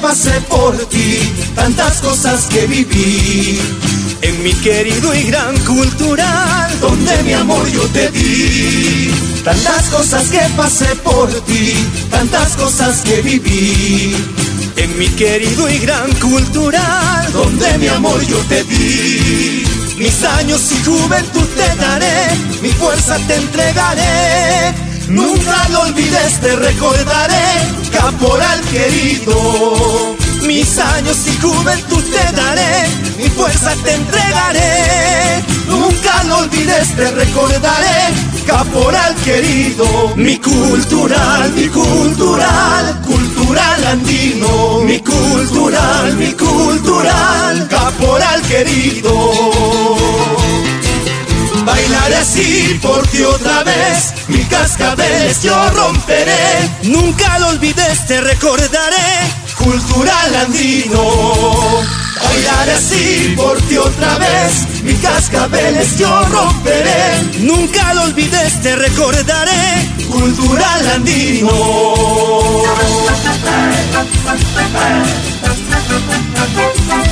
Pasé 0.00 0.40
por 0.48 0.76
ti, 0.88 1.18
tantas 1.54 2.00
cosas 2.00 2.46
que 2.46 2.66
viví. 2.66 3.58
En 4.22 4.42
mi 4.42 4.52
querido 4.52 5.14
y 5.14 5.24
gran 5.24 5.56
cultural, 5.60 6.80
donde 6.80 7.22
mi 7.22 7.32
amor 7.32 7.66
yo 7.70 7.82
te 7.88 8.10
di. 8.10 9.10
Tantas 9.44 9.88
cosas 9.88 10.28
que 10.28 10.40
pasé 10.56 10.94
por 10.96 11.28
ti, 11.42 11.74
tantas 12.10 12.56
cosas 12.56 13.00
que 13.02 13.22
viví. 13.22 14.14
En 14.76 14.98
mi 14.98 15.08
querido 15.08 15.68
y 15.70 15.78
gran 15.78 16.10
cultural, 16.14 17.32
donde 17.32 17.78
mi 17.78 17.88
amor 17.88 18.20
yo 18.26 18.38
te 18.48 18.64
di. 18.64 19.64
Mis 19.98 20.24
años 20.24 20.60
y 20.72 20.84
juventud 20.84 21.48
te 21.56 21.76
daré, 21.76 22.28
mi 22.62 22.70
fuerza 22.70 23.16
te 23.26 23.34
entregaré. 23.36 24.74
Nunca 25.08 25.68
lo 25.70 25.80
olvides, 25.80 26.40
te 26.40 26.54
recordaré, 26.56 27.79
caporal 27.92 28.60
querido. 28.72 30.16
Mis 30.46 30.78
años 30.78 31.18
y 31.26 31.36
juventud 31.40 32.02
te 32.04 32.32
daré, 32.36 32.88
mi 33.18 33.28
fuerza 33.28 33.74
te 33.84 33.94
entregaré. 33.94 35.10
olvides, 36.40 36.96
te 36.96 37.10
recordaré, 37.10 38.14
caporal 38.46 39.14
querido. 39.24 39.86
Mi 40.16 40.38
cultural, 40.38 41.52
mi 41.52 41.68
cultural, 41.68 43.00
cultural 43.06 43.84
andino. 43.84 44.80
Mi 44.84 45.00
cultural, 45.00 46.16
mi 46.16 46.32
cultural, 46.32 47.68
caporal 47.68 48.42
querido. 48.42 50.39
Bailaré 51.70 52.16
así 52.16 52.78
porque 52.82 53.24
otra 53.24 53.62
vez 53.62 54.12
mi 54.26 54.42
cascabeles 54.46 55.40
yo 55.40 55.54
romperé. 55.70 56.68
Nunca 56.82 57.38
lo 57.38 57.50
olvides, 57.50 58.06
te 58.08 58.20
recordaré. 58.20 58.96
Cultural 59.56 60.34
andino. 60.34 61.02
Bailaré 62.24 62.72
así 62.72 63.34
por 63.36 63.56
ti 63.62 63.76
otra 63.76 64.18
vez, 64.18 64.82
mi 64.82 64.94
cascabeles 64.94 65.96
yo 65.96 66.24
romperé. 66.24 67.22
Nunca 67.38 67.94
lo 67.94 68.02
olvides, 68.02 68.60
te 68.62 68.74
recordaré. 68.74 69.88
Cultural 70.08 70.88
andino. 70.96 71.50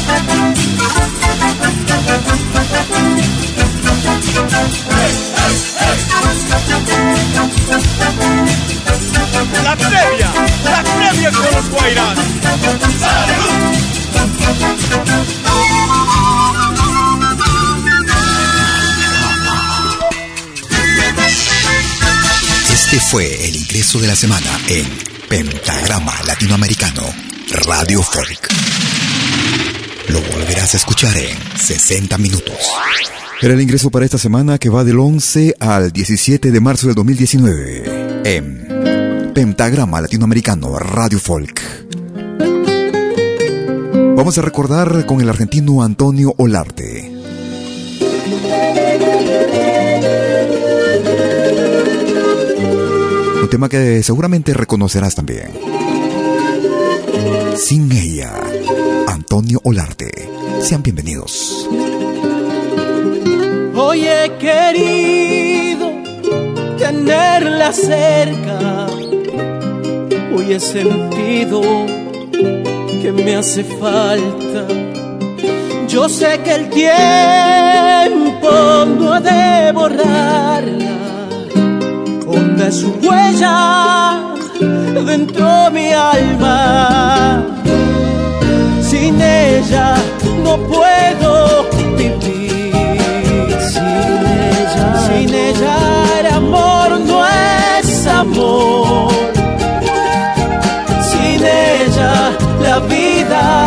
La 9.62 9.76
previa, 9.76 10.32
la 10.64 10.82
previa 10.82 11.30
con 11.32 11.44
los. 11.44 11.68
Este 22.72 23.00
fue 23.00 23.44
el 23.48 23.54
ingreso 23.56 24.00
de 24.00 24.06
la 24.06 24.16
semana 24.16 24.58
en 24.66 24.86
Pentagrama 25.28 26.22
Latinoamericano 26.24 27.02
Radio 27.66 28.02
Folk. 28.02 28.48
Lo 30.08 30.20
volverás 30.32 30.74
a 30.74 30.76
escuchar 30.78 31.16
en 31.16 31.36
60 31.58 32.16
minutos. 32.18 32.56
Era 33.42 33.54
el 33.54 33.60
ingreso 33.60 33.90
para 33.90 34.04
esta 34.04 34.18
semana 34.18 34.58
que 34.58 34.70
va 34.70 34.82
del 34.82 34.98
11 34.98 35.56
al 35.60 35.92
17 35.92 36.50
de 36.50 36.60
marzo 36.60 36.86
del 36.86 36.96
2019 36.96 38.22
en 38.24 39.32
Pentagrama 39.34 40.00
Latinoamericano 40.00 40.78
Radio 40.78 41.18
Folk. 41.18 41.60
Vamos 44.16 44.36
a 44.38 44.42
recordar 44.42 45.06
con 45.06 45.20
el 45.20 45.28
argentino 45.28 45.82
Antonio 45.82 46.34
Olarte. 46.38 47.12
Un 53.40 53.48
tema 53.50 53.68
que 53.68 54.02
seguramente 54.02 54.52
reconocerás 54.54 55.14
también. 55.14 55.52
Sin 57.56 57.92
ella, 57.92 58.34
Antonio 59.08 59.58
Olarte. 59.64 60.10
Sean 60.60 60.82
bienvenidos. 60.82 61.66
Hoy 63.74 64.06
he 64.06 64.30
querido 64.38 65.92
tenerla 66.76 67.72
cerca. 67.72 68.86
Hoy 70.36 70.52
he 70.52 70.60
sentido 70.60 71.62
que 73.00 73.10
me 73.12 73.36
hace 73.36 73.64
falta. 73.64 74.66
Yo 75.88 76.06
sé 76.10 76.40
que 76.44 76.54
el 76.54 76.68
tiempo 76.68 78.50
no 78.98 79.14
ha 79.14 79.20
de 79.20 79.72
borrarla. 79.72 80.96
Honda 82.26 82.70
su 82.70 82.88
huella 83.02 84.34
dentro 85.06 85.70
mi 85.70 85.92
alma. 85.92 87.57
Sin 88.90 89.20
ella 89.20 89.96
no 90.42 90.56
puedo 90.56 91.68
vivir. 91.98 92.72
Sin 93.70 93.84
ella, 94.56 95.06
sin 95.06 95.34
ella 95.34 95.76
el 96.20 96.26
amor 96.26 96.98
no 97.00 97.22
es 97.26 98.06
amor. 98.06 99.12
Sin 101.10 101.44
ella 101.44 102.32
la 102.62 102.78
vida 102.78 103.66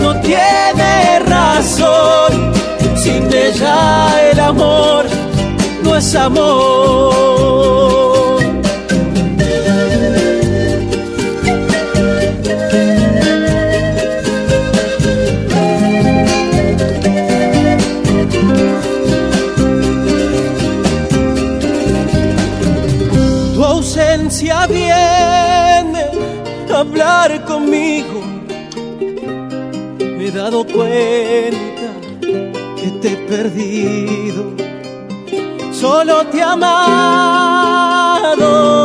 no 0.00 0.14
tiene 0.20 1.18
razón. 1.26 2.52
Sin 2.94 3.26
ella 3.26 4.30
el 4.30 4.38
amor 4.38 5.04
no 5.82 5.96
es 5.96 6.14
amor. 6.14 7.89
Conmigo. 27.46 28.22
Me 29.98 30.26
he 30.26 30.30
dado 30.30 30.64
cuenta 30.64 31.90
que 32.76 32.90
te 33.00 33.12
he 33.12 33.16
perdido. 33.16 34.52
Solo 35.72 36.26
te 36.26 36.38
he 36.38 36.42
amado 36.42 36.90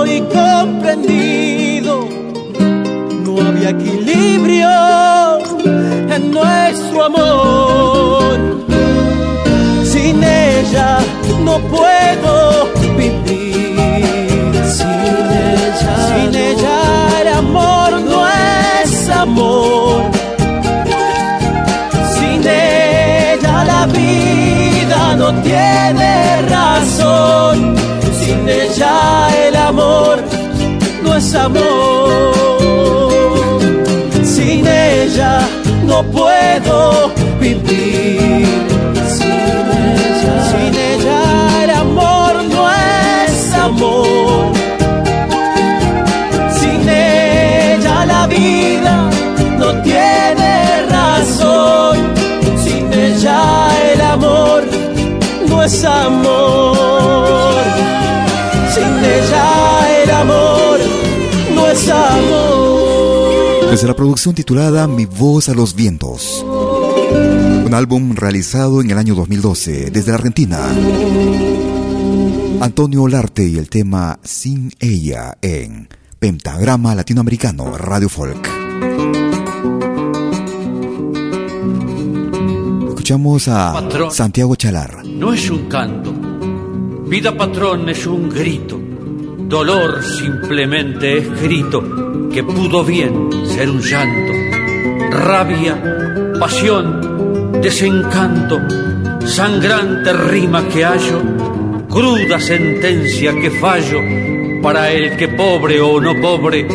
y 0.05 0.21
comprendido. 0.21 2.07
No 3.23 3.41
había 3.47 3.69
equilibrio 3.69 4.69
en 6.15 6.31
nuestro 6.31 7.03
amor. 7.03 8.37
Sin 9.83 10.23
ella 10.23 10.99
no 11.43 11.59
puedo 11.59 12.54
no 25.31 25.41
tiene 25.41 26.41
razón. 26.49 27.75
Sin 28.19 28.47
ella 28.47 29.29
el 29.47 29.55
amor 29.55 30.23
no 31.03 31.15
es 31.15 31.33
amor. 31.33 32.33
Sin 34.23 34.67
ella 34.67 35.39
no 35.85 36.03
puedo 36.03 37.11
vivir. 37.39 38.74
Es 55.65 55.83
amor. 55.83 57.63
Sin 58.73 58.83
ella 58.83 60.03
el 60.03 60.11
amor 60.11 60.79
no 61.55 61.67
es 61.67 61.89
amor. 61.89 63.71
Desde 63.71 63.87
la 63.87 63.95
producción 63.95 64.35
titulada 64.35 64.87
Mi 64.87 65.05
voz 65.05 65.49
a 65.49 65.53
los 65.53 65.75
vientos. 65.75 66.45
Un 66.45 67.73
álbum 67.73 68.15
realizado 68.15 68.81
en 68.81 68.91
el 68.91 68.97
año 68.97 69.15
2012 69.15 69.89
desde 69.89 70.11
la 70.11 70.17
Argentina. 70.17 70.59
Antonio 72.61 73.03
Olarte 73.03 73.45
y 73.45 73.57
el 73.57 73.69
tema 73.69 74.19
Sin 74.23 74.71
ella 74.79 75.37
en 75.41 75.89
Pentagrama 76.19 76.93
Latinoamericano 76.93 77.75
Radio 77.77 78.07
Folk. 78.07 78.47
Escuchamos 82.89 83.47
a 83.47 83.73
Patrón. 83.73 84.11
Santiago 84.11 84.55
Chalar. 84.55 85.04
No 85.15 85.31
es 85.31 85.49
un 85.49 85.69
canto. 85.69 86.13
Vida 87.07 87.31
patrón 87.37 87.87
es 87.87 88.05
un 88.05 88.29
grito. 88.29 88.77
Dolor 89.47 90.03
simplemente 90.03 91.19
es 91.19 91.41
grito 91.41 92.29
que 92.29 92.43
pudo 92.43 92.83
bien 92.83 93.29
ser 93.45 93.69
un 93.69 93.79
llanto. 93.79 94.33
Rabia, 95.11 96.33
pasión, 96.37 97.61
desencanto, 97.61 98.59
sangrante 99.25 100.11
rima 100.11 100.67
que 100.67 100.83
hallo, 100.83 101.21
cruda 101.89 102.37
sentencia 102.37 103.33
que 103.39 103.51
fallo 103.51 103.99
para 104.61 104.91
el 104.91 105.15
que 105.15 105.29
pobre 105.29 105.79
o 105.79 106.01
no 106.01 106.19
pobre, 106.19 106.67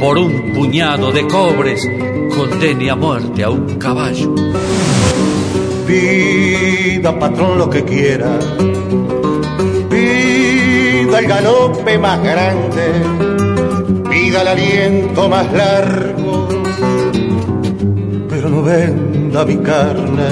por 0.00 0.16
un 0.16 0.54
puñado 0.54 1.12
de 1.12 1.26
cobres, 1.26 1.86
condene 2.34 2.88
a 2.88 2.96
muerte 2.96 3.44
a 3.44 3.50
un 3.50 3.78
caballo. 3.78 4.34
Vida, 5.86 7.18
patrón, 7.18 7.58
lo 7.58 7.68
que 7.68 7.84
quiera. 7.84 8.38
pida 11.12 11.18
el 11.18 11.26
galope 11.26 11.98
más 11.98 12.22
grande, 12.22 12.86
pida 14.08 14.42
el 14.42 14.48
aliento 14.48 15.28
más 15.28 15.52
largo, 15.52 16.48
pero 18.30 18.48
no 18.48 18.62
venda 18.62 19.44
mi 19.44 19.56
carne, 19.58 20.30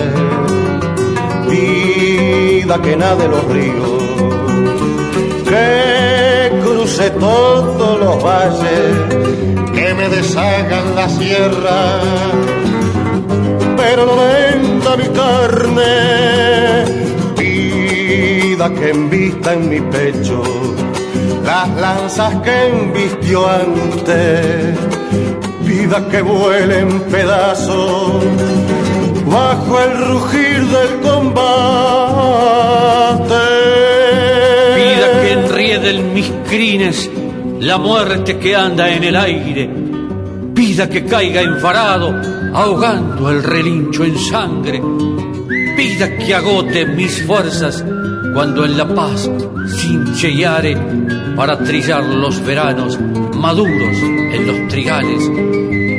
pida 1.49 2.81
que 2.81 2.97
nade 2.97 3.29
los 3.29 3.45
ríos, 3.45 4.03
que 5.45 6.61
cruce 6.63 7.11
todos 7.11 8.01
los 8.01 8.23
valles, 8.23 9.73
que 9.75 9.95
me 9.95 10.09
deshagan 10.09 10.95
la 10.95 11.09
sierra, 11.09 12.01
pero 13.91 14.07
no 14.07 14.17
venda 14.17 14.97
mi 14.97 15.09
carne. 15.09 15.91
Que 18.79 18.91
envista 18.91 19.55
en 19.55 19.69
mi 19.69 19.81
pecho, 19.81 20.43
las 21.45 21.69
lanzas 21.77 22.37
que 22.43 22.69
embistió 22.69 23.49
antes, 23.49 24.77
vida 25.67 26.07
que 26.09 26.21
vuele 26.23 26.81
en 26.81 27.01
pedazos 27.01 28.23
bajo 29.27 29.81
el 29.81 30.07
rugir 30.07 30.67
del 30.67 31.01
combate. 31.01 31.41
Vida 34.77 35.21
que 35.23 35.33
enrieden 35.33 36.15
mis 36.15 36.31
crines 36.49 37.11
la 37.59 37.79
muerte 37.79 38.39
que 38.39 38.55
anda 38.55 38.89
en 38.91 39.03
el 39.05 39.17
aire, 39.17 39.69
vida 40.55 40.89
que 40.89 41.05
caiga 41.07 41.41
enfarado 41.41 42.40
ahogando 42.53 43.31
el 43.31 43.43
relincho 43.43 44.05
en 44.05 44.19
sangre, 44.19 44.81
vida 45.77 46.17
que 46.19 46.35
agote 46.35 46.87
mis 46.87 47.23
fuerzas 47.23 47.85
cuando 48.35 48.65
en 48.65 48.77
la 48.77 48.87
paz 48.95 49.31
sin 49.67 50.15
cheyare 50.15 50.77
para 51.37 51.59
trillar 51.59 52.05
los 52.05 52.45
veranos 52.45 52.99
maduros 53.37 53.97
en 54.03 54.47
los 54.47 54.69
trigales, 54.69 55.29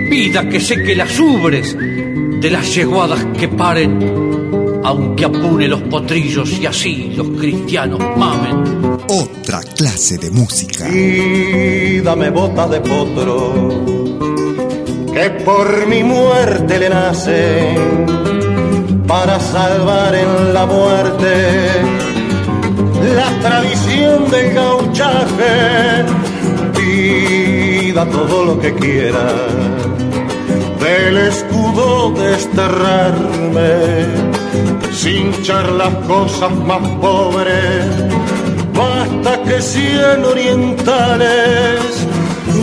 vida 0.09 0.47
que 0.47 0.59
seque 0.59 0.95
las 0.95 1.19
ubres 1.19 1.75
de 1.77 2.49
las 2.49 2.73
yeguadas 2.73 3.25
que 3.37 3.47
paren, 3.47 4.81
aunque 4.83 5.25
apune 5.25 5.67
los 5.67 5.81
potrillos 5.83 6.51
y 6.59 6.65
así 6.65 7.13
los 7.15 7.27
cristianos 7.39 7.99
mamen. 8.17 8.97
Otra 9.09 9.61
clase 9.61 10.17
de 10.17 10.31
música. 10.31 10.89
Y 10.89 11.99
dame 11.99 12.29
bota 12.29 12.67
de 12.67 12.81
potro, 12.81 14.00
que 15.13 15.29
por 15.45 15.87
mi 15.87 16.03
muerte 16.03 16.79
le 16.79 16.89
nacen, 16.89 18.05
para 19.07 19.39
salvar 19.39 20.15
en 20.15 20.53
la 20.53 20.65
muerte 20.65 21.33
la 23.15 23.29
tradición 23.41 24.29
del 24.29 24.53
gauchaje, 24.53 26.05
pida 26.75 28.05
todo 28.05 28.45
lo 28.45 28.59
que 28.59 28.73
quiera, 28.75 29.27
del 30.79 31.17
escudo 31.17 32.11
desterrarme, 32.11 34.05
sin 34.93 35.33
echar 35.33 35.69
las 35.73 35.93
cosas 36.07 36.51
más 36.51 36.87
pobres, 37.01 37.85
basta 38.73 39.41
que 39.43 39.61
cien 39.61 40.23
orientales 40.23 42.07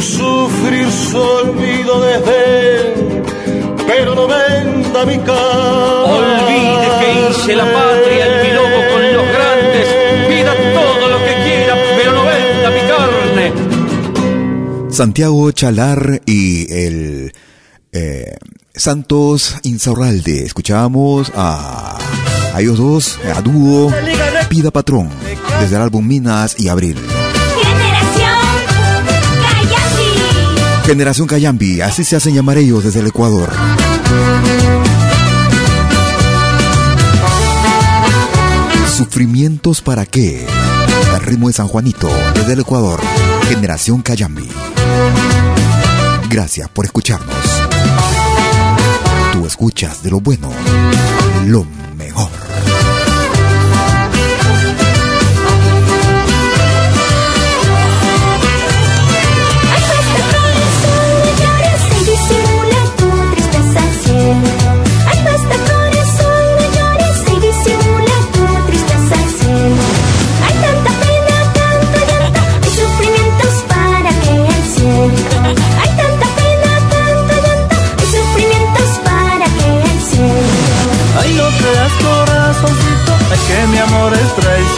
sufrir 0.00 0.90
su 0.90 1.18
olvido 1.18 2.00
desde 2.00 2.94
pero 3.86 4.14
no 4.14 4.26
venda 4.28 5.04
mi 5.06 5.18
cara. 5.18 6.04
Olvide 6.04 6.88
que 7.00 7.30
hice 7.30 7.56
la 7.56 7.64
patria 7.64 8.26
en 8.26 8.46
mi 8.46 8.54
lobo 8.54 8.92
con 8.92 9.12
los 9.14 9.26
grandes 9.28 9.48
Santiago 14.98 15.52
Chalar 15.52 16.22
y 16.26 16.72
el 16.72 17.32
eh, 17.92 18.36
Santos 18.74 19.54
Insaurralde. 19.62 20.44
Escuchábamos 20.44 21.30
a, 21.36 21.96
a, 22.52 22.60
ellos 22.60 22.78
dos, 22.78 23.20
a 23.32 23.40
dúo 23.40 23.92
Pida 24.48 24.72
Patrón, 24.72 25.08
desde 25.60 25.76
el 25.76 25.82
álbum 25.82 26.04
Minas 26.04 26.58
y 26.58 26.66
Abril. 26.66 26.96
Generación 30.88 31.28
Cayambi, 31.28 31.82
así 31.82 32.02
se 32.02 32.16
hacen 32.16 32.34
llamar 32.34 32.56
ellos 32.56 32.82
desde 32.82 33.00
el 33.00 33.08
Ecuador. 33.08 33.50
Sufrimientos 38.96 39.82
para 39.82 40.06
qué? 40.06 40.46
El 41.14 41.20
ritmo 41.26 41.48
de 41.48 41.52
San 41.52 41.68
Juanito, 41.68 42.08
desde 42.32 42.54
el 42.54 42.60
Ecuador. 42.60 43.02
Generación 43.50 44.00
Cayambi. 44.00 44.48
Gracias 46.30 46.70
por 46.70 46.86
escucharnos. 46.86 47.36
Tú 49.34 49.44
escuchas 49.44 50.02
de 50.02 50.10
lo 50.10 50.20
bueno, 50.20 50.48
lo 51.44 51.66
mejor. 51.98 52.30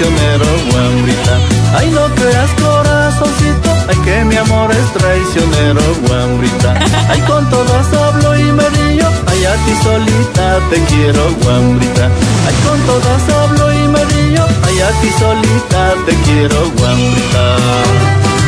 Es 0.00 0.06
traicionero, 0.06 0.44
guambrita. 0.70 1.38
Ay, 1.76 1.90
no 1.90 2.14
creas 2.14 2.50
corazoncito, 2.60 3.70
ay 3.88 3.96
que 4.04 4.24
mi 4.24 4.36
amor 4.36 4.70
es 4.70 4.92
traicionero, 4.92 5.80
guambrita. 6.06 6.74
Ay, 7.08 7.20
con 7.22 7.48
todas 7.50 7.86
hablo 7.92 8.38
y 8.38 8.52
me 8.52 8.68
río, 8.68 9.06
ay 9.26 9.44
a 9.44 9.54
ti 9.64 9.74
solita 9.82 10.58
te 10.70 10.82
quiero, 10.84 11.22
guambrita. 11.42 12.08
Ay, 12.46 12.54
con 12.66 12.80
todas 12.86 13.28
hablo 13.28 13.72
y 13.72 13.88
me 13.88 14.04
río, 14.04 14.44
ay 14.66 14.80
a 14.80 14.90
ti 15.00 15.10
solita 15.18 15.94
te 16.06 16.14
quiero, 16.24 16.70
guambrita. 16.76 18.39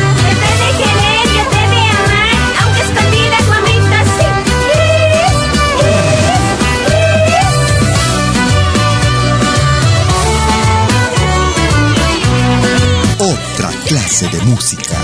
De 14.21 14.41
música. 14.43 14.95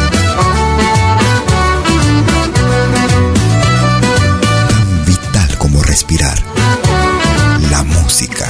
Tan 4.69 5.05
vital 5.05 5.57
como 5.57 5.81
respirar. 5.81 6.39
La 7.71 7.83
música. 7.83 8.47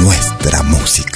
Nuestra 0.00 0.62
música. 0.62 1.13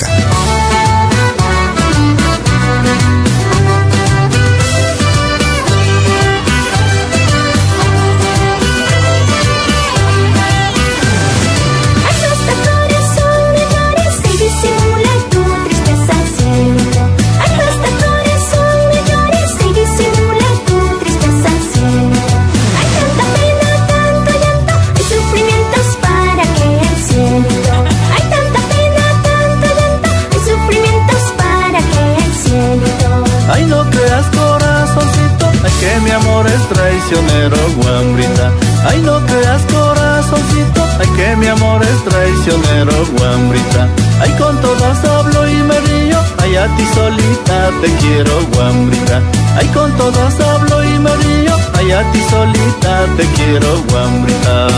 Traicionero, 37.09 37.57
guambrita. 37.77 38.53
Ay, 38.87 39.01
no 39.03 39.19
creas 39.27 39.63
corazoncito, 39.73 40.83
ay 41.01 41.09
que 41.17 41.37
mi 41.37 41.47
amor 41.47 41.83
es 41.83 42.05
traicionero, 42.05 42.93
guambrita. 43.17 43.89
Ay, 44.21 44.31
con 44.39 44.61
todas 44.61 45.05
hablo 45.05 45.49
y 45.49 45.55
me 45.55 45.81
río, 45.81 46.19
ay 46.43 46.57
a 46.57 46.67
ti 46.77 46.85
solita 46.95 47.71
te 47.81 47.89
quiero, 48.01 48.33
guambrita. 48.53 49.23
Ay, 49.57 49.67
con 49.69 49.91
todas 49.97 50.41
hablo 50.41 50.85
y 50.85 50.99
me 50.99 51.17
río, 51.17 51.57
ay 51.75 51.93
a 51.93 52.13
ti 52.13 52.23
solita 52.31 53.07
te 53.17 53.25
quiero, 53.37 53.83
guambrita. 53.91 54.69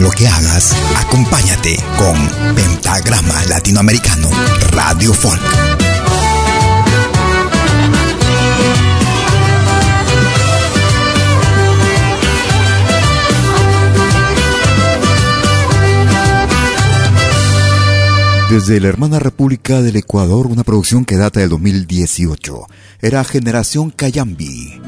Lo 0.00 0.10
que 0.10 0.26
hagas, 0.26 0.74
acompáñate 0.96 1.76
con 1.98 2.54
Pentagrama 2.54 3.44
Latinoamericano 3.46 4.30
Radio 4.72 5.12
Folk. 5.12 5.40
Desde 18.48 18.80
la 18.80 18.88
hermana 18.88 19.18
República 19.18 19.82
del 19.82 19.96
Ecuador, 19.96 20.46
una 20.46 20.64
producción 20.64 21.04
que 21.04 21.16
data 21.16 21.40
del 21.40 21.50
2018. 21.50 22.66
Era 23.00 23.22
Generación 23.22 23.90
Cayambi. 23.90 24.80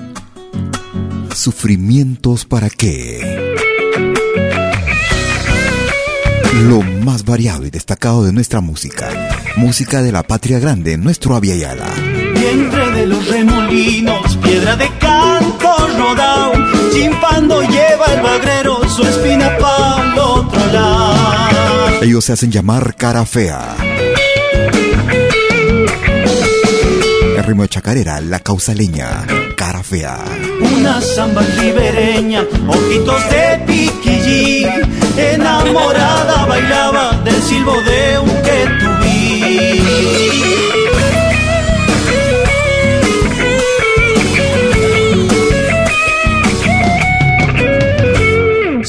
Sufrimientos 1.35 2.45
para 2.45 2.71
qué. 2.71 3.52
Lo 6.53 6.83
más 6.83 7.25
variado 7.25 7.67
y 7.67 7.71
destacado 7.71 8.25
de 8.25 8.33
nuestra 8.33 8.61
música. 8.61 9.09
Música 9.57 10.03
de 10.03 10.13
la 10.13 10.23
patria 10.23 10.59
grande, 10.59 10.97
nuestro 10.97 11.35
Aviala. 11.35 11.89
Vientre 12.35 12.91
de 12.91 13.07
los 13.07 13.27
remolinos, 13.27 14.37
piedra 14.37 14.77
de 14.77 14.89
canto 14.99 15.89
rodado, 15.99 16.53
chimpando 16.93 17.63
lleva 17.63 18.07
el 18.15 18.21
bagrero 18.21 18.89
su 18.89 19.03
espina 19.03 19.57
para 19.59 20.13
el 20.13 20.19
otro 20.19 20.67
lado. 20.73 22.03
Ellos 22.03 22.25
se 22.25 22.33
hacen 22.35 22.51
llamar 22.51 22.97
cara 22.97 23.25
fea. 23.25 23.77
El 27.37 27.45
ritmo 27.45 27.63
de 27.63 27.69
chacarera, 27.69 28.21
la 28.21 28.41
causaleña, 28.41 29.27
cara 29.57 29.83
fea. 29.83 30.19
Una 30.83 31.01
samba 31.01 31.43
ribereña, 31.61 32.45
ojitos 32.67 33.23
de 33.31 33.63
piquillí, 33.69 34.67
enamorada 35.17 36.45
bailaba 36.47 37.13
del 37.23 37.41
silbo 37.41 37.73
de 37.83 38.19
un 38.19 38.43
que 38.43 38.63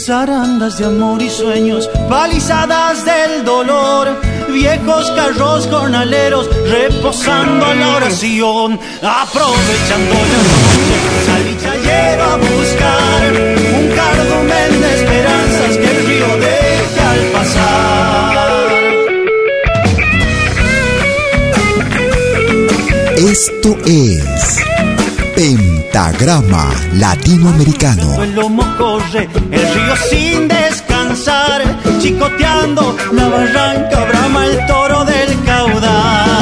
zarandas 0.03 0.77
de 0.79 0.85
amor 0.85 1.21
y 1.21 1.29
sueños, 1.29 1.89
palizadas 2.09 3.05
del 3.05 3.45
dolor, 3.45 4.09
viejos 4.53 5.11
carros 5.11 5.67
jornaleros 5.67 6.49
reposando 6.69 7.71
en 7.71 7.79
la 7.79 7.95
oración, 7.95 8.79
aprovechando 9.01 10.13
la 10.13 10.41
noche, 10.51 10.95
salí 11.25 11.57
chayero 11.61 12.23
a 12.23 12.37
buscar 12.37 13.33
un 13.77 13.85
cardumen 13.95 14.81
de 14.81 14.95
esperanzas 14.95 15.77
que 15.77 15.89
el 15.89 16.05
río 16.05 16.37
deja 16.37 17.11
al 17.11 17.19
pasar. 17.31 18.13
Esto 23.17 23.77
es 23.85 24.59
Pentagrama 25.35 26.71
Latinoamericano. 26.93 28.23
El 28.23 28.35
lomo 28.35 28.63
corre, 28.77 29.27
el 29.51 29.73
río 29.73 29.95
sin 30.09 30.47
chicoteando 31.99 32.95
la 33.11 33.27
barranca, 33.27 34.05
brama 34.05 34.47
el 34.47 34.65
toro 34.65 35.05
del 35.05 35.43
caudal. 35.43 36.41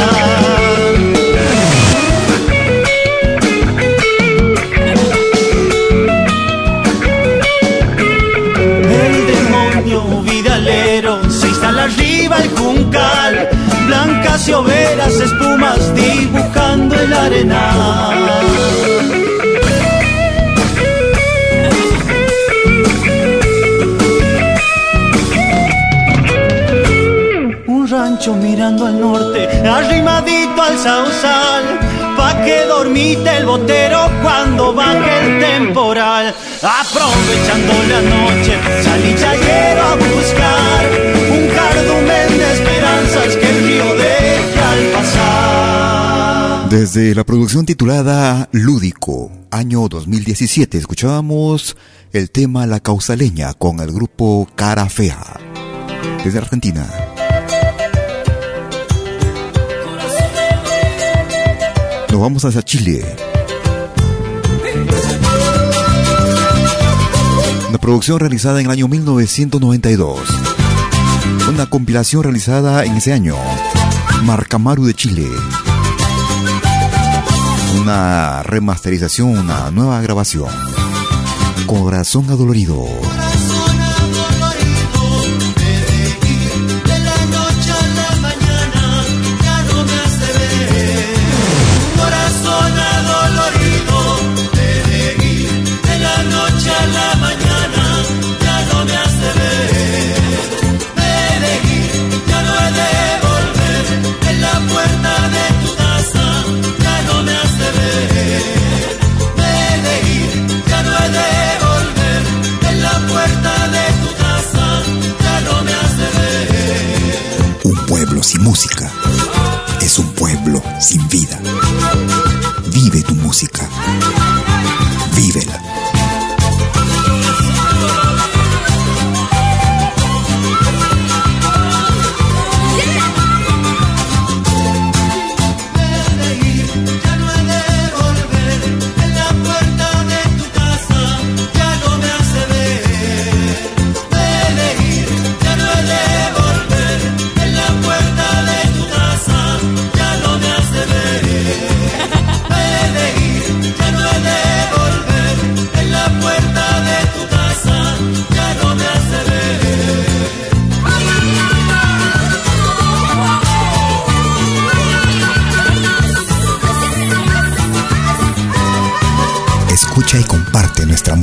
El 9.04 9.28
demonio 9.28 10.22
vidalero 10.22 11.30
se 11.30 11.48
instala 11.50 11.84
arriba 11.84 12.38
el 12.38 12.50
juncal, 12.52 13.50
blancas 13.88 14.48
y 14.48 14.54
overas 14.54 15.14
espumas 15.16 15.94
dibujando 15.94 16.96
el 16.96 17.14
arenal. 17.14 18.91
Mirando 28.36 28.86
al 28.86 29.00
norte, 29.00 29.48
arrimadito 29.68 30.62
al 30.62 30.78
sausal, 30.78 31.64
pa' 32.18 32.44
que 32.44 32.66
dormite 32.66 33.38
el 33.38 33.46
botero 33.46 34.10
cuando 34.22 34.74
baje 34.74 35.26
el 35.26 35.40
temporal. 35.40 36.34
Aprovechando 36.62 37.74
la 37.90 38.02
noche, 38.02 38.54
salí 38.84 39.16
chayero 39.16 39.82
a 39.82 39.96
buscar 39.96 40.86
un 41.32 41.48
cardumen 41.56 42.38
de 42.38 42.54
esperanzas 42.54 43.36
que 43.38 43.50
el 43.50 43.68
río 43.68 43.96
deja 43.96 44.72
al 44.72 44.84
pasar. 44.94 46.70
Desde 46.70 47.14
la 47.16 47.24
producción 47.24 47.66
titulada 47.66 48.48
Lúdico, 48.52 49.32
año 49.52 49.88
2017, 49.90 50.78
escuchábamos 50.78 51.76
el 52.14 52.32
tema 52.32 52.66
La 52.66 52.80
Causaleña 52.80 53.54
con 53.54 53.80
el 53.80 53.92
grupo 53.92 54.48
Cara 54.56 54.88
Fea. 54.88 55.40
Desde 56.24 56.38
Argentina. 56.38 57.11
Nos 62.12 62.20
vamos 62.20 62.44
hacia 62.44 62.62
Chile. 62.62 63.06
Una 67.70 67.78
producción 67.78 68.20
realizada 68.20 68.60
en 68.60 68.66
el 68.66 68.72
año 68.72 68.90
1992. 68.90 70.20
Una 71.48 71.68
compilación 71.68 72.24
realizada 72.24 72.84
en 72.84 72.98
ese 72.98 73.14
año. 73.14 73.36
Marcamaru 74.24 74.86
de 74.86 74.94
Chile. 74.94 75.26
Una 77.80 78.44
remasterización, 78.44 79.30
una 79.30 79.72
nueva 79.72 80.02
grabación. 80.02 80.50
Corazón 81.66 82.30
adolorido. 82.30 82.86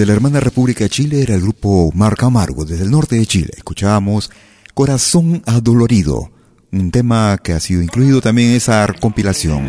Desde 0.00 0.12
la 0.12 0.16
hermana 0.16 0.40
República 0.40 0.84
de 0.84 0.88
Chile 0.88 1.20
era 1.20 1.34
el 1.34 1.42
grupo 1.42 1.90
Marca 1.92 2.24
Amargo. 2.24 2.64
Desde 2.64 2.84
el 2.84 2.90
norte 2.90 3.16
de 3.16 3.26
Chile 3.26 3.50
escuchábamos 3.54 4.30
Corazón 4.72 5.42
Adolorido, 5.44 6.30
un 6.72 6.90
tema 6.90 7.36
que 7.36 7.52
ha 7.52 7.60
sido 7.60 7.82
incluido 7.82 8.22
también 8.22 8.48
en 8.48 8.56
esa 8.56 8.86
compilación. 8.98 9.68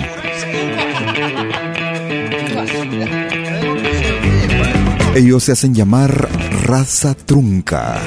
Ellos 5.15 5.43
se 5.43 5.51
hacen 5.51 5.75
llamar 5.75 6.29
Raza 6.63 7.13
Trunca. 7.13 7.99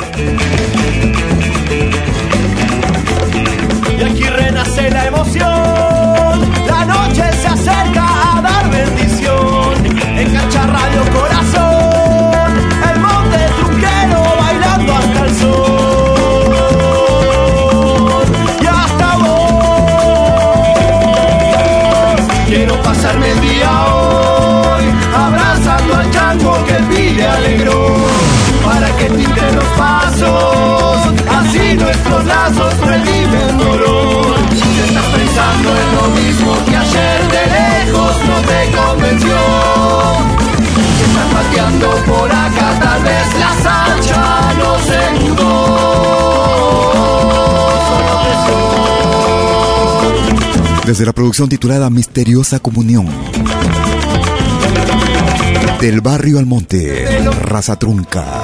Y 3.99 4.03
aquí 4.03 4.23
renace 4.23 4.91
la 4.91 5.07
emoción, 5.09 6.67
la 6.67 6.85
noche 6.87 7.34
estás 41.65 41.81
pateando 41.81 41.91
por 42.07 42.31
acá 42.31 42.79
tal 42.81 43.03
vez 43.03 43.35
la 43.39 43.55
sancha 43.63 44.55
no 44.59 44.79
se 44.79 45.11
mudó. 45.21 45.55
Desde 50.87 51.07
la 51.07 51.13
producción 51.13 51.49
titulada 51.49 51.89
Misteriosa 51.91 52.59
Comunión 52.61 53.09
del 55.81 56.01
barrio 56.01 56.39
al 56.39 56.47
monte, 56.47 57.07
raza 57.43 57.77
trunca. 57.77 58.43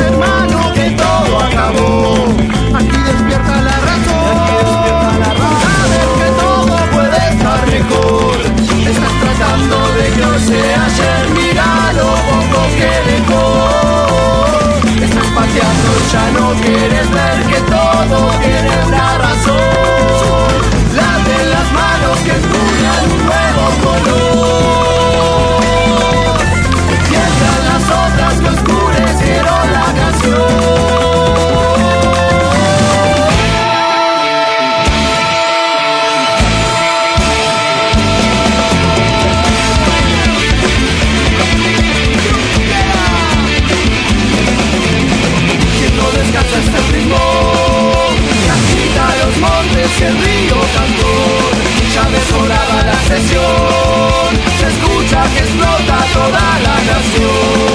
hermano, 0.00 0.72
que 0.74 0.90
todo 0.90 1.40
acabó. 1.40 2.15
No 16.38 16.52
quieres 16.60 17.10
ver 17.10 17.46
que 17.46 17.60
todo 17.70 18.25
sesión, 53.06 54.30
se 54.58 54.66
escucha 54.66 55.22
que 55.32 55.38
explota 55.40 55.98
toda 56.12 56.58
la 56.64 56.74
nación. 56.92 57.65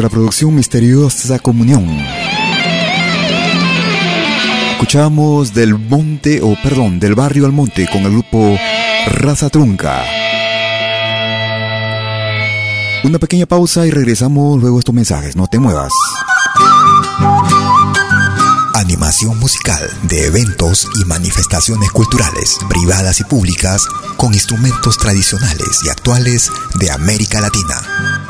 Desde 0.00 0.08
la 0.08 0.16
producción 0.16 0.54
Misteriosa 0.54 1.38
Comunión. 1.40 1.86
Escuchamos 4.70 5.52
del 5.52 5.78
monte, 5.78 6.40
o 6.40 6.56
perdón, 6.62 6.98
del 6.98 7.14
barrio 7.14 7.44
al 7.44 7.52
monte 7.52 7.86
con 7.92 8.04
el 8.04 8.12
grupo 8.12 8.56
Raza 9.08 9.50
Trunca. 9.50 10.02
Una 13.04 13.18
pequeña 13.18 13.44
pausa 13.44 13.86
y 13.86 13.90
regresamos 13.90 14.58
luego 14.58 14.78
a 14.78 14.78
estos 14.78 14.94
mensajes. 14.94 15.36
No 15.36 15.48
te 15.48 15.58
muevas. 15.58 15.92
Animación 18.72 19.38
musical 19.38 19.86
de 20.04 20.28
eventos 20.28 20.88
y 20.98 21.04
manifestaciones 21.04 21.90
culturales, 21.90 22.56
privadas 22.70 23.20
y 23.20 23.24
públicas, 23.24 23.86
con 24.16 24.32
instrumentos 24.32 24.96
tradicionales 24.96 25.84
y 25.84 25.90
actuales 25.90 26.50
de 26.76 26.90
América 26.90 27.42
Latina. 27.42 28.29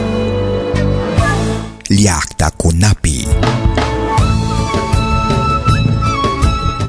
Liakta 1.91 2.51
Kunapi. 2.51 3.27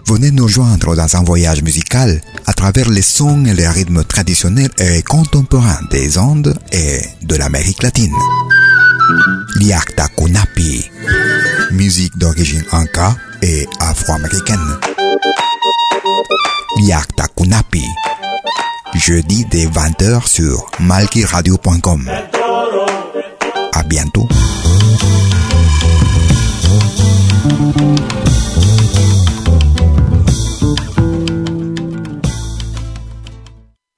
Venez 0.07 0.31
nous 0.31 0.47
joindre 0.47 0.95
dans 0.95 1.17
un 1.17 1.25
voyage 1.25 1.61
musical 1.65 2.21
à 2.47 2.53
travers 2.53 2.89
les 2.89 3.03
sons 3.03 3.45
et 3.45 3.53
les 3.53 3.67
rythmes 3.67 4.05
traditionnels 4.05 4.71
et 4.79 5.03
contemporains 5.03 5.81
des 5.91 6.19
Andes 6.19 6.57
et 6.71 7.01
de 7.23 7.35
l'Amérique 7.35 7.83
latine. 7.83 8.15
Liakta 9.57 10.07
Kunapi. 10.17 10.89
Musique 11.73 12.17
d'origine 12.17 12.65
inca 12.71 13.17
et 13.43 13.67
afro-américaine. 13.81 14.79
Liakta 16.81 17.27
Kunapi. 17.37 17.83
Jeudi 18.95 19.47
dès 19.51 19.67
20h 19.67 20.29
sur 20.29 20.71
malkiradio.com. 20.79 22.09
À 23.73 23.83
bientôt. 23.83 24.29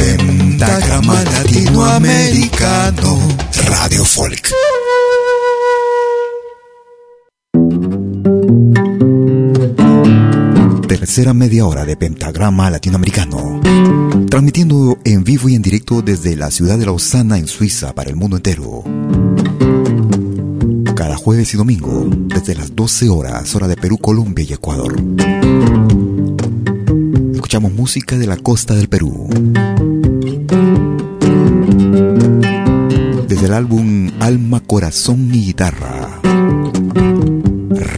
Pentagrama 0.00 1.22
Latinoamericano 1.24 3.18
Radio 3.66 4.02
Folk. 4.02 4.50
Tercera 10.88 11.34
media 11.34 11.66
hora 11.66 11.84
de 11.84 11.98
Pentagrama 11.98 12.70
Latinoamericano. 12.70 13.60
Transmitiendo 14.30 14.96
en 15.04 15.22
vivo 15.22 15.50
y 15.50 15.54
en 15.54 15.60
directo 15.60 16.00
desde 16.00 16.34
la 16.34 16.50
ciudad 16.50 16.78
de 16.78 16.86
Lausana 16.86 17.36
en 17.36 17.46
Suiza 17.46 17.94
para 17.94 18.08
el 18.08 18.16
mundo 18.16 18.36
entero. 18.36 18.82
Cada 20.94 21.16
jueves 21.16 21.52
y 21.52 21.58
domingo, 21.58 22.06
desde 22.08 22.54
las 22.54 22.74
12 22.74 23.10
horas, 23.10 23.54
hora 23.54 23.68
de 23.68 23.76
Perú, 23.76 23.98
Colombia 23.98 24.46
y 24.48 24.54
Ecuador. 24.54 24.96
Escuchamos 27.50 27.72
música 27.72 28.16
de 28.16 28.28
la 28.28 28.36
costa 28.36 28.76
del 28.76 28.88
Perú. 28.88 29.26
Desde 33.26 33.46
el 33.46 33.52
álbum 33.52 34.08
Alma, 34.20 34.60
Corazón 34.60 35.34
y 35.34 35.46
Guitarra. 35.46 36.20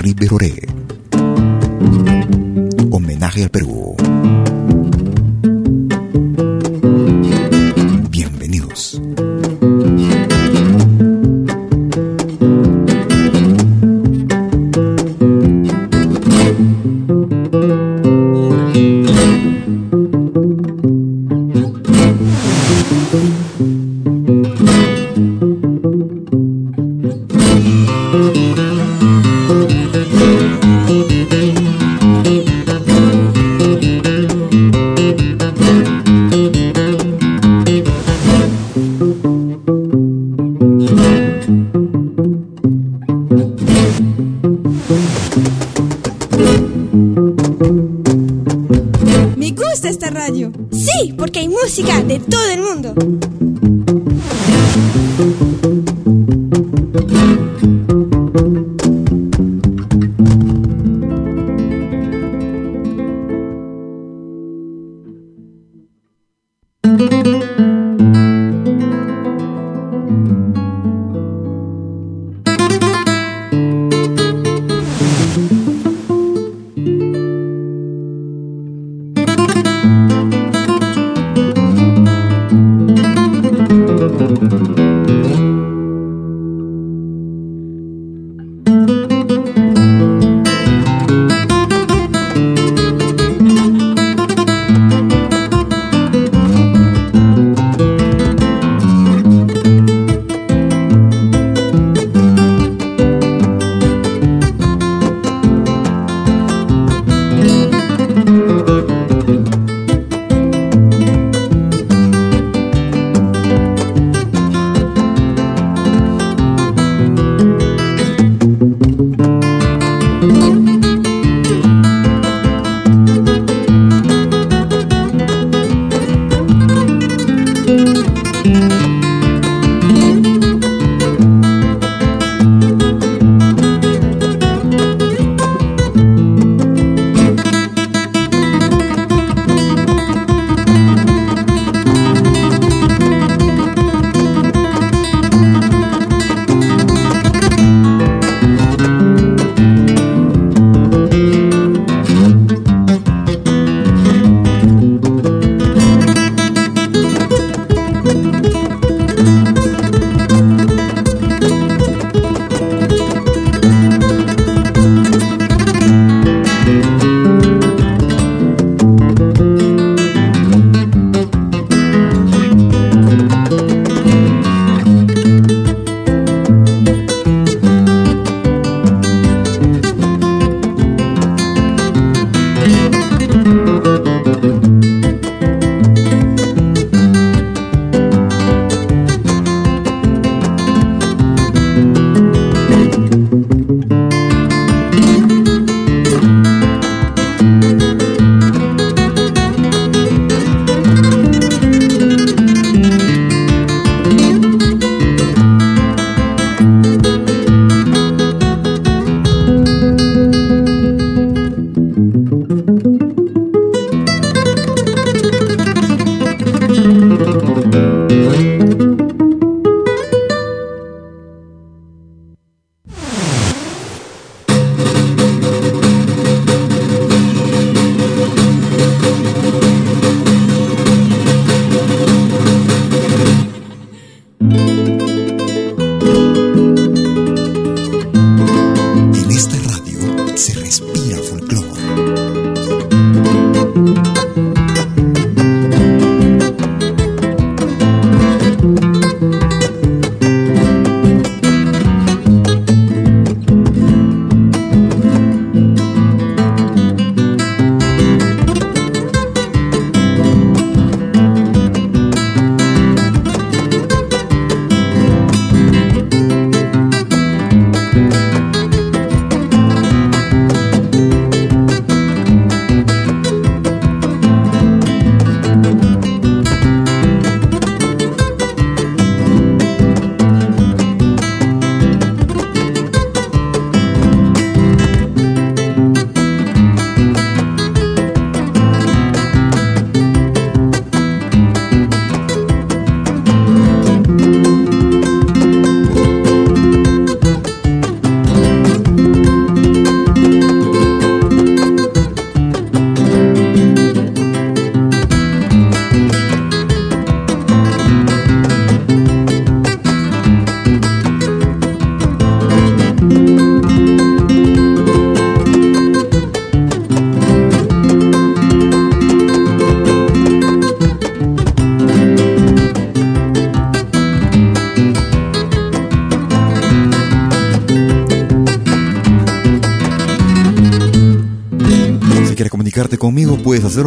Riveroré. 0.00 0.54
Homenaje 2.90 3.44
al 3.44 3.50
Perú. 3.50 3.94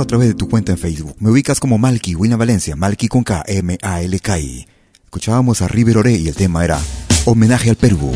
A 0.02 0.08
través 0.08 0.28
de 0.28 0.34
tu 0.34 0.50
cuenta 0.50 0.72
en 0.72 0.78
Facebook. 0.78 1.16
Me 1.20 1.30
ubicas 1.30 1.60
como 1.60 1.78
Malky, 1.78 2.16
William 2.16 2.40
Valencia, 2.40 2.76
Malky 2.76 3.08
con 3.08 3.24
K, 3.24 3.44
M-A-L-K-I. 3.48 4.68
Escuchábamos 5.04 5.62
a 5.62 5.68
River 5.68 6.00
Ore 6.00 6.14
y 6.14 6.28
el 6.28 6.36
tema 6.36 6.64
era 6.64 6.80
Homenaje 7.26 7.70
al 7.70 7.76
Perú. 7.76 8.12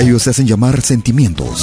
Ellos 0.00 0.22
se 0.22 0.30
hacen 0.30 0.46
llamar 0.46 0.80
sentimientos. 0.80 1.62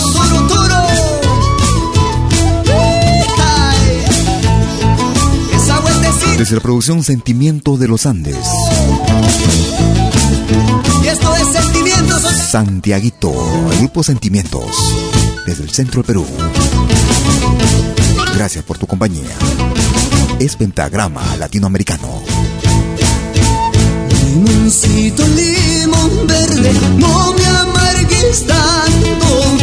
Desde 6.37 6.55
la 6.55 6.61
producción 6.61 7.01
Sentimientos 7.01 7.79
de 7.79 7.87
los 7.87 8.05
Andes. 8.05 8.35
Y 11.03 11.07
esto 11.07 11.35
es 11.35 11.47
Sentimientos. 11.47 12.21
Santiaguito, 12.49 13.33
grupo 13.79 14.03
Sentimientos, 14.03 14.65
desde 15.47 15.63
el 15.63 15.69
centro 15.69 16.01
del 16.01 16.07
Perú. 16.07 16.25
Gracias 18.35 18.65
por 18.65 18.77
tu 18.77 18.85
compañía. 18.85 19.35
Es 20.37 20.57
Pentagrama 20.57 21.37
Latinoamericano. 21.37 22.21
Limoncito, 24.33 25.23
limón 25.27 26.27
verde, 26.27 26.71
no 26.97 27.33
me 27.33 27.45
amargues 27.45 28.45
tanto. 28.45 29.57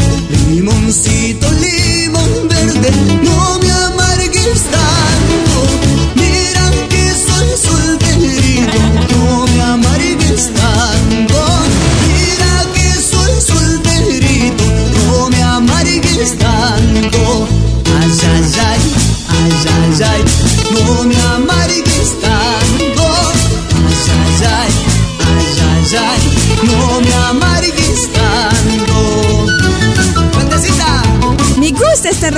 Limoncito, 0.50 1.46
limón 1.52 2.48
verde 2.48 3.21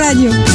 Radio. 0.05 0.54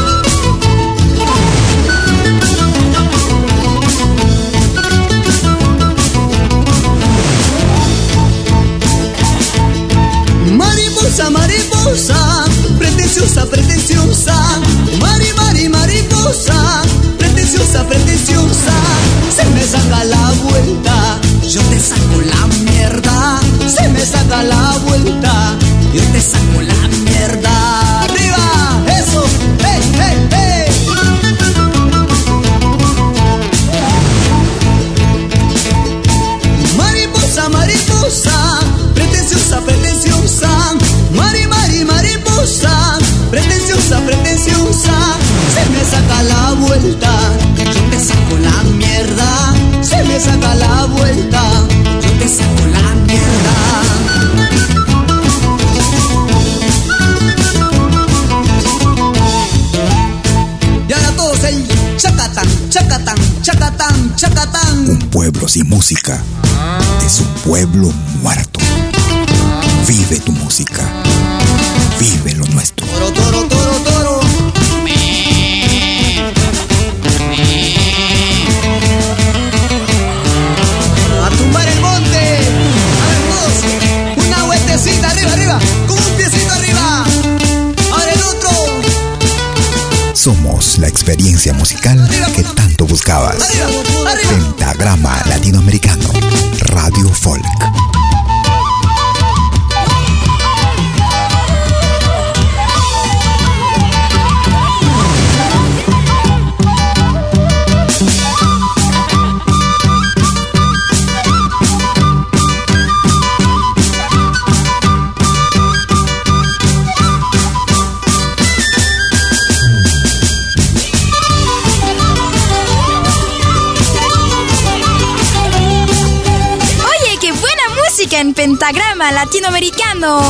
en 128.21 128.33
Pentagrama 128.35 129.11
Latinoamericano. 129.11 130.21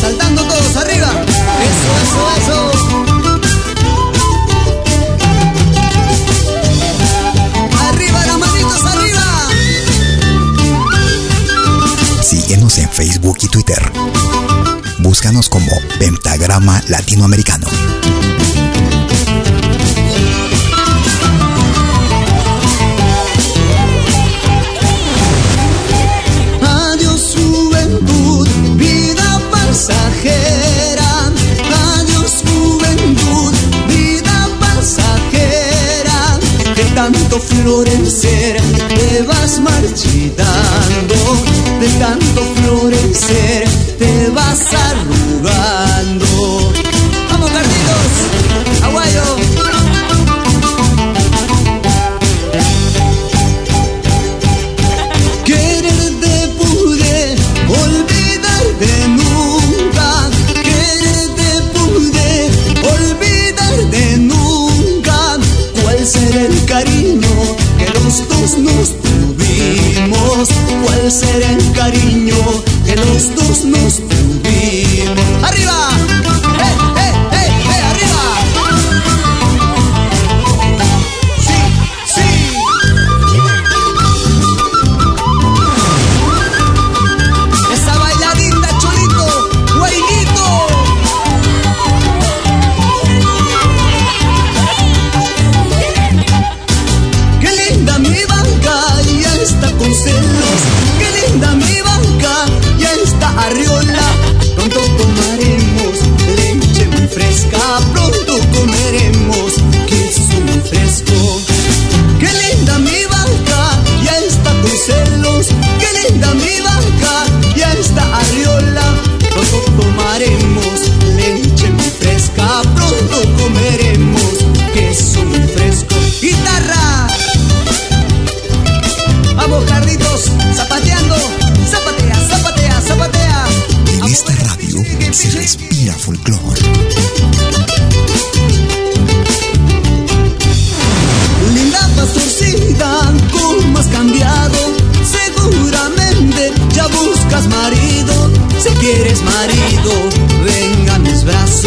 Saltando 0.00 0.42
todos 0.42 0.76
arriba. 0.76 1.08
Eso, 1.68 1.90
eso, 2.02 2.20
eso. 2.40 2.70
Síguenos 12.22 12.78
en 12.78 12.88
Facebook 12.88 13.38
y 13.42 13.48
Twitter. 13.48 13.92
Búscanos 15.00 15.50
como 15.50 15.72
Pentagrama 15.98 16.80
Latinoamericano. 16.88 17.66
Tanto 37.30 37.46
florecer 37.46 38.56
te 38.88 39.22
vas 39.22 39.60
marchitando, 39.60 41.14
de 41.78 41.88
tanto 42.00 42.42
florecer 42.56 43.59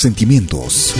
Sentimientos. 0.00 0.94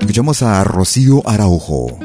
Escuchamos 0.00 0.42
a 0.42 0.64
Rocío 0.64 1.22
Araujo, 1.28 1.98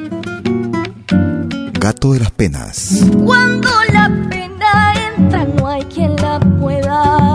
Gato 1.79 2.13
de 2.13 2.19
las 2.19 2.31
Penas. 2.31 2.99
Cuando 3.23 3.69
la 3.91 4.07
pena 4.29 4.93
entra 5.17 5.45
no 5.45 5.67
hay 5.67 5.83
quien 5.85 6.15
la 6.17 6.39
pueda 6.59 7.32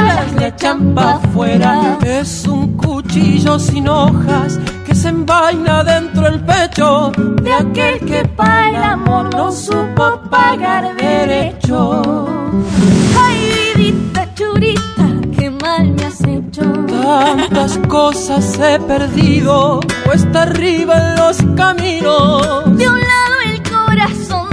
vidas 0.00 0.32
le 0.34 0.46
echan 0.48 0.94
pa' 0.94 1.14
afuera. 1.14 1.98
Es 2.04 2.46
un 2.46 2.76
cuchillo 2.76 3.58
sin 3.58 3.88
hojas 3.88 4.58
que 4.86 4.94
se 4.94 5.08
envaina 5.08 5.84
dentro 5.84 6.26
el 6.26 6.40
pecho 6.40 7.12
de 7.42 7.52
aquel 7.52 8.00
que 8.00 8.24
para 8.36 8.70
el 8.70 8.76
amor 8.76 9.34
no 9.34 9.50
supo 9.52 10.20
pagar 10.30 10.96
derecho. 10.96 12.02
Ay, 13.18 13.72
vidita 13.76 14.28
churita, 14.34 15.06
qué 15.36 15.50
mal 15.50 15.90
me 15.90 16.04
has 16.04 16.20
hecho. 16.22 16.62
Tantas 16.86 17.78
cosas 17.88 18.58
he 18.58 18.78
perdido, 18.80 19.80
cuesta 20.04 20.42
arriba 20.42 20.94
en 20.96 21.16
los 21.16 21.36
caminos. 21.56 22.64
De 22.76 22.88
un 22.88 23.00
lado 23.00 23.31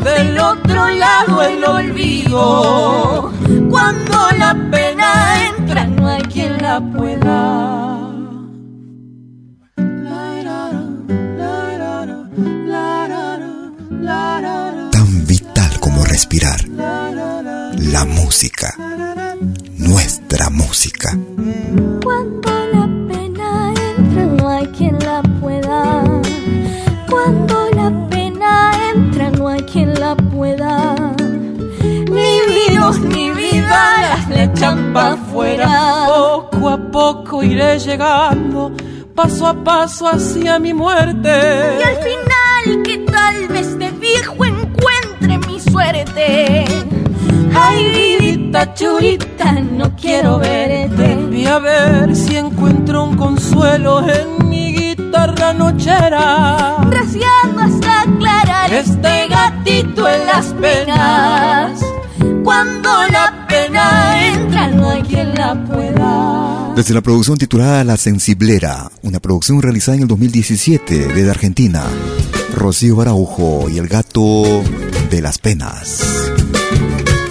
del 0.10 0.40
otro 0.40 0.90
lado 0.90 1.42
el 1.44 1.64
olvido. 1.64 3.32
Cuando 3.70 4.18
la 4.38 4.56
pena 4.72 5.48
entra, 5.48 5.86
no 5.86 6.08
hay 6.08 6.22
quien 6.24 6.58
la 6.62 6.82
pueda. 6.82 8.06
Tan 14.92 15.28
vital 15.28 15.80
como 15.80 16.04
respirar. 16.06 16.60
La 17.78 18.06
música 18.06 18.76
nuestra 19.90 20.50
música. 20.50 21.18
Cuando 22.04 22.52
la 22.74 22.88
pena 23.08 23.74
entra 23.98 24.26
no 24.26 24.50
hay 24.50 24.68
quien 24.68 25.00
la 25.00 25.22
pueda. 25.42 26.04
Cuando 27.10 27.69
para 34.60 35.14
afuera. 35.14 36.06
Poco 36.08 36.70
a 36.70 36.78
poco 36.78 37.44
iré 37.44 37.80
llegando, 37.80 38.72
paso 39.16 39.48
a 39.48 39.54
paso 39.54 40.08
hacia 40.08 40.60
mi 40.60 40.74
muerte. 40.74 41.30
Y 41.80 41.84
al 41.84 41.96
final 41.96 42.84
que 42.84 42.98
tal 43.00 43.48
vez 43.48 43.80
de 43.80 43.92
viejo 43.92 44.46
encuentre 44.46 45.38
mi 45.48 45.60
suerte. 45.60 46.66
Ay, 47.56 48.18
vidita 48.20 48.74
churita, 48.74 49.54
no 49.54 49.96
quiero 49.96 50.40
verte. 50.40 51.16
Voy 51.16 51.46
a 51.46 51.60
ver 51.60 52.16
si 52.16 52.36
encuentro 52.36 53.06
un 53.06 53.16
consuelo 53.16 54.02
en 54.10 54.50
mi 54.50 54.74
guitarra 54.74 55.54
nochera. 55.54 56.78
Rociando 56.92 57.62
hasta 57.62 58.02
aclarar 58.02 58.74
este 58.74 59.28
gatito 59.30 60.08
en 60.08 60.26
las 60.26 60.46
penas. 60.54 61.82
Cuando 62.44 62.90
la 63.12 63.48
pena 63.48 64.28
entra, 64.28 64.68
no 64.68 64.90
hay 64.90 65.02
quien 65.04 65.34
la 65.36 65.66
pueda. 65.66 66.74
Desde 66.76 66.94
la 66.94 67.02
producción 67.02 67.38
titulada 67.38 67.84
La 67.84 67.98
Sensiblera, 67.98 68.90
una 69.02 69.20
producción 69.20 69.62
realizada 69.62 69.98
en 69.98 70.04
el 70.04 70.08
2017 70.08 71.08
desde 71.08 71.30
Argentina. 71.30 71.84
Rocío 72.56 72.96
Baraujo 72.96 73.70
y 73.70 73.78
el 73.78 73.88
gato 73.88 74.64
de 75.10 75.22
las 75.22 75.38
penas. 75.38 76.04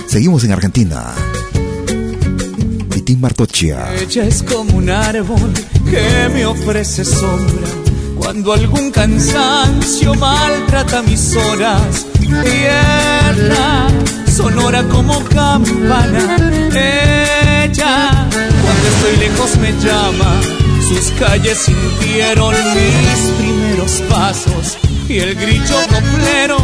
Seguimos 0.07 0.45
en 0.45 0.53
Argentina. 0.53 1.12
Vitín 2.95 3.20
Martochia. 3.20 3.95
Ella 3.95 4.25
es 4.25 4.43
como 4.43 4.77
un 4.77 4.91
árbol 4.91 5.53
que 5.91 6.29
me 6.35 6.45
ofrece 6.45 7.05
sombra 7.05 7.69
cuando 8.16 8.53
algún 8.53 8.91
cansancio 8.91 10.15
maltrata 10.15 11.03
mis 11.03 11.35
horas. 11.37 12.07
Tierra 12.20 13.89
sonora 14.39 14.85
como 14.85 15.19
campana. 15.24 16.36
Ella, 16.73 18.28
cuando 18.62 18.85
estoy 18.93 19.16
lejos, 19.19 19.56
me 19.56 19.73
llama. 19.85 20.40
Sus 20.89 21.10
calles 21.19 21.59
sintieron 21.59 22.55
mis 22.77 23.20
primeros 23.40 23.93
pasos 24.09 24.78
y 25.09 25.19
el 25.19 25.35
grillo 25.35 25.78
coplero 25.89 26.56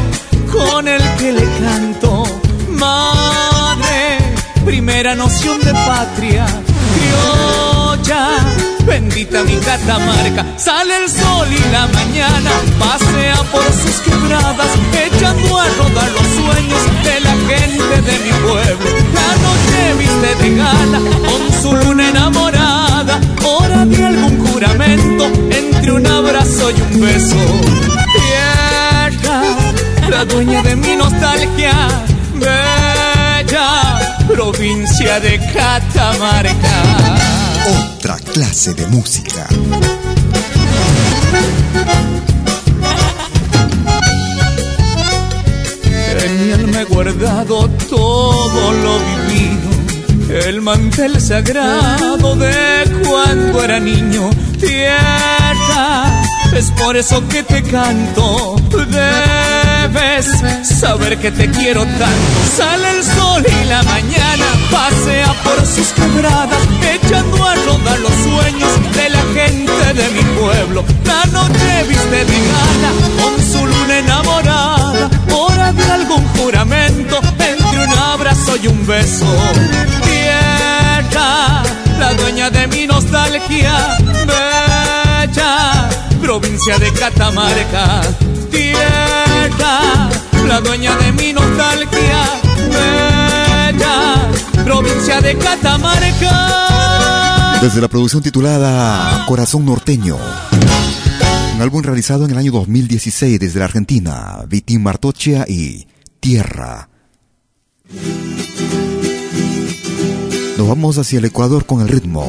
con 0.53 0.87
el 0.87 1.03
que 1.19 1.33
le 1.33 1.47
canto. 1.65 2.23
Madre, 2.71 4.19
primera 4.65 5.17
noción 5.17 5.59
de 5.61 5.73
patria, 5.73 6.47
criolla, 6.95 8.39
bendita 8.87 9.43
mi 9.45 9.57
Catamarca. 9.57 10.45
Sale 10.57 10.97
el 11.05 11.11
sol 11.11 11.49
y 11.51 11.73
la 11.73 11.87
mañana 11.89 12.51
pasea 12.79 13.37
por 13.53 13.65
sus 13.65 13.97
quebradas, 14.05 14.71
echando 15.07 15.59
a 15.59 15.67
rodar 15.79 16.11
los 16.13 16.27
sueños 16.39 16.83
de 17.05 17.21
la 17.21 17.33
gente 17.49 18.03
de 18.09 18.19
mi 18.25 18.33
pueblo. 18.47 18.91
La 19.19 19.31
noche 19.45 19.95
viste 19.99 20.43
de 20.43 20.57
gala 20.57 21.01
con 21.27 21.63
su 21.63 21.77
luna 21.77 22.09
enamorada, 22.09 23.21
hora 23.45 23.85
de 23.87 24.05
algún 24.05 24.47
juramento 24.47 25.25
entre 25.51 25.93
un 25.93 26.07
abrazo 26.07 26.71
y 26.71 26.81
un 26.81 27.01
beso. 27.01 27.37
Tierra, 28.15 29.43
la 30.11 30.25
dueña 30.25 30.63
de 30.63 30.77
mi 30.77 30.97
nostalgia, 30.97 31.89
bella 32.35 34.04
provincia 34.27 35.21
de 35.21 35.39
Catamarca. 35.53 36.83
Otra 37.97 38.17
clase 38.17 38.75
de 38.75 38.87
música. 38.89 39.47
En 46.25 46.47
mi 46.47 46.53
alma 46.53 46.81
he 46.81 46.85
guardado 46.85 47.69
todo 47.89 48.73
lo 48.73 48.99
vivido, 49.29 50.47
el 50.47 50.63
mantel 50.63 51.21
sagrado 51.21 52.37
de 52.37 53.03
cuando 53.07 53.63
era 53.63 53.79
niño. 53.79 54.31
Tierra, 54.59 56.23
es 56.57 56.71
por 56.71 56.97
eso 56.97 57.27
que 57.29 57.43
te 57.43 57.63
canto. 57.63 58.57
Debes 59.95 60.27
saber 60.81 61.19
que 61.19 61.31
te 61.31 61.49
quiero 61.51 61.83
tanto. 61.85 62.07
Sale 62.57 62.91
el 62.91 63.05
sol 63.05 63.45
y 63.47 63.65
la 63.69 63.83
mañana 63.85 64.45
pasea 64.71 65.33
por 65.45 65.65
sus 65.65 65.89
quebradas, 65.93 66.59
echando 66.95 67.47
a 67.47 67.55
rodar 67.55 67.99
los 68.01 68.13
sueños 68.13 68.71
de 68.93 69.11
la 69.11 69.23
gente 69.35 69.95
de 69.95 70.09
mi 70.11 70.23
pueblo. 70.41 70.85
La 71.05 71.25
noche 71.27 71.85
viste 71.89 72.25
de 72.25 72.39
gala 72.51 72.91
con 73.23 73.41
su 73.41 73.67
luna 73.67 73.99
enamorada, 73.99 75.11
hora 75.33 75.73
de 75.73 75.85
algún 75.85 76.27
juramento 76.29 77.21
entre 77.39 77.87
un 77.87 77.99
abrazo 77.99 78.57
y 78.63 78.67
un 78.67 78.87
beso. 78.87 79.27
Tierra, 80.03 81.63
la 82.01 82.15
dueña 82.15 82.51
de 82.51 82.67
mi 82.67 82.87
nostalgia, 82.89 83.97
bella 84.27 85.89
provincia 86.21 86.79
de 86.79 86.93
Catamarca. 86.93 88.01
Tierra, 88.51 89.34
la 90.47 90.61
dueña 90.61 90.97
de 90.97 91.13
mi 91.13 91.33
nostalgia, 91.33 92.25
bella 92.71 94.31
provincia 94.65 95.21
de 95.21 95.37
Catamarca. 95.37 97.59
Desde 97.61 97.81
la 97.81 97.89
producción 97.89 98.23
titulada 98.23 99.25
Corazón 99.27 99.65
Norteño. 99.65 100.19
Un 101.55 101.63
álbum 101.63 101.83
realizado 101.83 102.25
en 102.25 102.33
el 102.33 102.39
año 102.39 102.53
2016 102.53 103.39
desde 103.39 103.59
la 103.59 103.67
Argentina, 103.67 104.45
Vitín 104.49 104.83
Martochia 104.83 105.45
y 105.49 105.87
Tierra. 106.21 106.89
Nos 110.59 110.69
vamos 110.69 110.99
hacia 110.99 111.19
el 111.19 111.25
Ecuador 111.25 111.67
con 111.67 111.81
el 111.81 111.89
ritmo. 111.89 112.25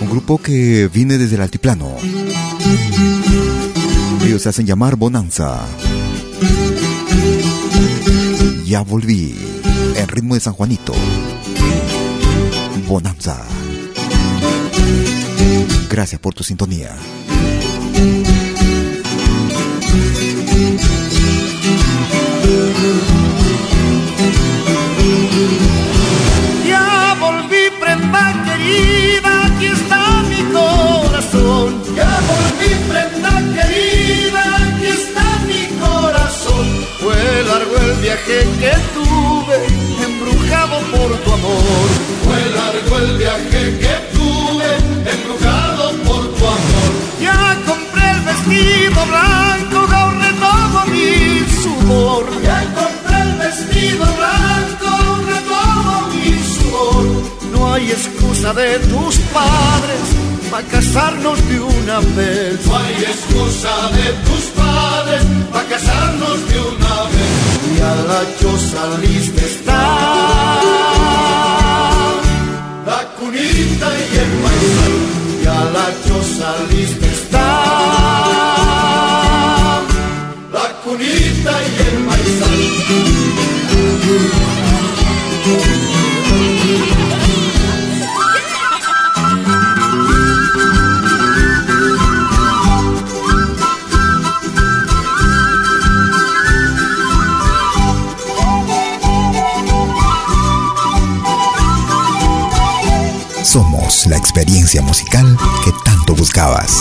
Un 0.00 0.10
grupo 0.10 0.38
que 0.38 0.88
viene 0.92 1.18
desde 1.18 1.36
el 1.36 1.42
altiplano. 1.42 1.96
Ellos 4.24 4.42
se 4.42 4.48
hacen 4.48 4.66
llamar 4.66 4.96
Bonanza. 4.96 5.60
Ya 8.64 8.82
volví, 8.82 9.36
en 9.96 10.08
ritmo 10.08 10.34
de 10.34 10.40
San 10.40 10.54
Juanito. 10.54 10.94
Bonanza. 12.88 13.44
Gracias 15.90 16.20
por 16.20 16.34
tu 16.34 16.42
sintonía. 16.42 16.96
Fue 37.44 37.52
largo 37.52 37.76
el 37.76 37.92
viaje 38.00 38.38
que 38.58 38.72
tuve, 38.94 39.66
embrujado 40.02 40.78
por 40.90 41.14
tu 41.18 41.32
amor. 41.32 41.88
Fue 42.24 42.40
largo 42.56 42.98
el 42.98 43.18
viaje 43.18 43.78
que 43.80 43.94
tuve, 44.16 44.76
embrujado 45.12 45.90
por 46.04 46.34
tu 46.36 46.46
amor. 46.46 46.90
Ya 47.20 47.58
compré 47.66 48.10
el 48.12 48.20
vestido 48.22 49.04
blanco, 49.04 49.94
ahorré 49.94 50.32
todo 50.40 50.86
mi 50.86 51.44
sudor. 51.62 52.24
Ya 52.42 52.64
compré 52.80 53.20
el 53.20 53.32
vestido 53.34 54.06
blanco, 54.06 54.86
ahorré 54.86 55.40
todo 55.46 56.08
mi 56.14 56.42
sudor. 56.56 57.13
No 57.74 57.80
hay 57.80 57.90
excusa 57.90 58.52
de 58.52 58.78
tus 58.78 59.16
padres 59.34 60.00
para 60.48 60.64
casarnos 60.68 61.44
de 61.48 61.58
una 61.58 61.98
vez. 61.98 62.64
No 62.66 62.76
hay 62.76 62.94
excusa 63.02 63.90
de 63.90 64.12
tus 64.26 64.44
padres 64.54 65.24
para 65.50 65.68
casarnos 65.68 66.48
de 66.50 66.60
una 66.60 67.02
vez. 67.10 67.32
Y 67.76 67.80
a 67.80 67.94
la 68.10 68.22
choza 68.38 68.98
lista 69.02 69.42
está 69.44 69.80
la 72.86 73.00
cunita 73.18 73.88
y 73.98 74.18
el 74.22 74.32
maizal. 74.44 74.94
Y 75.42 75.44
a 75.44 75.64
la 75.74 75.86
choza 76.06 76.50
lista 76.70 77.06
está 77.06 77.46
la 80.52 80.66
cunita 80.84 81.52
y 81.60 81.74
el 81.88 81.96
maizal. 82.04 82.60
La 103.84 104.16
experiencia 104.16 104.80
musical 104.80 105.36
que 105.62 105.70
tanto 105.84 106.14
buscabas. 106.14 106.78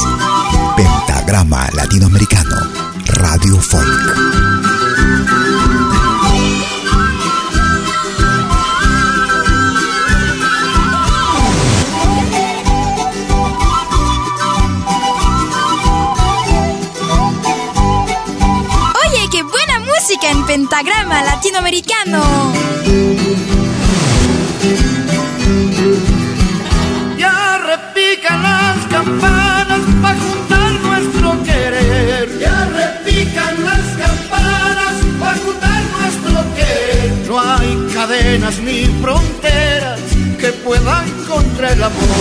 Pentagrama 0.77 1.69
Latinoamericano, 1.73 2.55
Radio 3.05 3.59
Folk. 3.59 3.87
Oye, 19.05 19.29
qué 19.29 19.43
buena 19.43 19.79
música 19.79 20.31
en 20.31 20.45
pentagrama 20.45 21.21
latinoamericano. 21.23 22.23
Cadenas 38.05 38.59
ni 38.59 38.83
fronteras 39.01 39.99
que 40.37 40.51
puedan 40.65 41.09
contra 41.25 41.71
el 41.71 41.81
amor. 41.81 42.17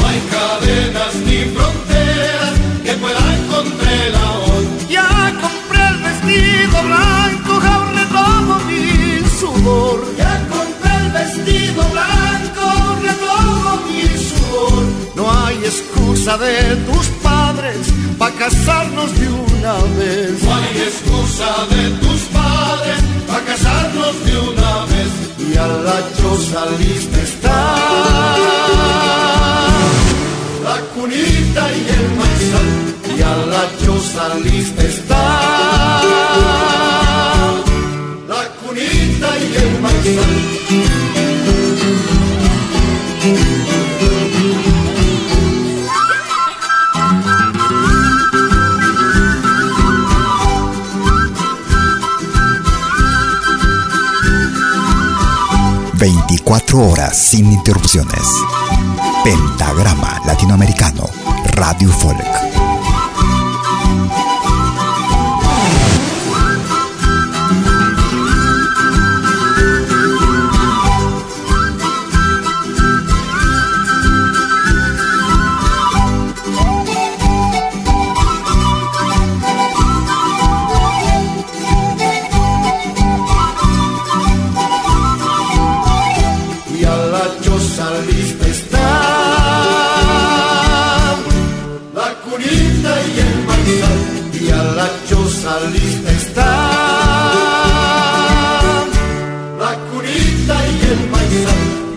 No 0.00 0.06
hay 0.08 0.20
cadenas 0.36 1.14
ni 1.26 1.38
fronteras 1.54 2.54
que 2.82 2.92
puedan 2.94 3.38
contra 3.52 3.92
el 4.06 4.14
amor. 4.14 4.62
Ya 4.88 5.34
compré 5.44 5.82
el 5.92 5.98
vestido 6.08 6.76
blanco, 6.88 7.52
ahorré 7.70 8.04
todo 8.18 8.54
mi 8.68 9.28
sudor. 9.40 9.98
Ya 10.16 10.34
compré 10.48 10.94
el 11.04 11.10
vestido 11.12 11.82
blanco 11.92 12.64
todo 13.26 13.70
mi 13.86 14.02
sudor. 14.30 14.84
No 15.16 15.24
hay 15.30 15.56
excusa 15.56 16.38
de 16.38 16.76
tus 16.88 17.06
padres 17.22 17.82
para 18.18 18.34
casarnos 18.36 19.10
de 19.20 19.28
una 19.28 19.74
vez. 19.98 20.42
No 20.42 20.54
hay 20.54 20.76
excusa 20.88 21.50
de 21.74 21.90
tus 22.02 22.20
padres 22.40 22.98
para 23.26 23.44
casarnos 23.44 24.24
de 24.24 24.38
una 24.38 24.84
vez. 24.86 25.25
Y 25.48 25.56
a 25.56 25.66
la 25.66 25.98
choza 26.16 26.66
lista 26.78 27.18
está 27.22 27.58
la 30.64 30.76
cunita 30.94 31.62
y 31.72 31.88
el 31.96 32.06
maizal. 32.20 32.68
Y 33.16 33.22
a 33.22 33.36
la 33.52 33.64
choza 33.84 34.34
lista 34.44 34.82
está 34.82 35.22
la 38.28 38.42
cunita 38.60 39.28
y 39.38 39.54
el 39.62 39.80
maizal. 39.80 41.15
24 55.98 56.78
horas 56.78 57.16
sin 57.16 57.50
interrupciones. 57.52 58.22
Pentagrama 59.24 60.20
Latinoamericano, 60.26 61.08
Radio 61.54 61.90
Folk. 61.90 62.45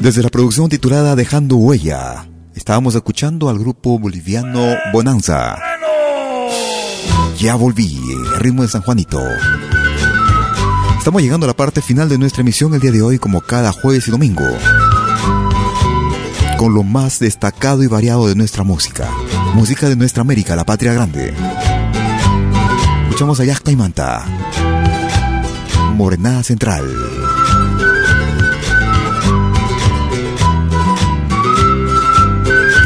Desde 0.10 0.24
la 0.24 0.30
producción 0.30 0.70
titulada 0.70 1.16
Dejando 1.16 1.56
Huella, 1.58 2.28
estábamos 2.56 2.96
escuchando 2.96 3.48
al 3.48 3.60
grupo 3.60 4.00
boliviano 4.00 4.76
Bonanza. 4.92 5.60
Ya 7.38 7.54
volví, 7.54 8.02
el 8.12 8.40
ritmo 8.40 8.64
de 8.64 8.70
San 8.70 8.82
Juanito. 8.82 9.22
Estamos 10.98 11.22
llegando 11.22 11.46
a 11.46 11.50
la 11.50 11.56
parte 11.56 11.84
final 11.84 12.10
de 12.10 12.18
nuestra 12.18 12.42
emisión 12.42 12.74
el 12.74 12.80
día 12.80 12.92
de 12.92 13.04
hoy, 13.04 13.20
como 13.20 13.42
cada 13.42 13.72
jueves 13.72 14.08
y 14.08 14.10
domingo, 14.10 14.48
con 16.58 16.74
lo 16.74 16.82
más 16.82 17.20
destacado 17.20 17.84
y 17.84 17.88
variado 17.88 18.28
de 18.28 18.34
nuestra 18.34 18.64
música, 18.64 19.12
música 19.54 19.90
de 19.90 19.96
nuestra 19.96 20.22
América, 20.22 20.56
la 20.56 20.66
patria 20.66 20.92
grande 20.92 21.36
escuchamos 23.20 23.40
a 23.42 23.44
Yasca 23.44 23.70
y 23.70 23.76
Manta. 23.76 24.26
Morenada 25.94 26.42
Central. 26.42 26.86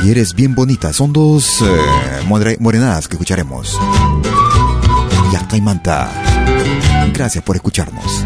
Y 0.04 0.12
eres 0.12 0.34
bien 0.34 0.54
bonita. 0.54 0.92
Son 0.94 1.14
dos 1.14 1.62
eh, 1.62 2.58
morenadas 2.60 3.08
que 3.08 3.16
escucharemos. 3.16 3.80
Y 5.56 5.62
Manta. 5.62 6.10
Gracias 7.14 7.44
por 7.44 7.56
escucharnos. 7.56 8.26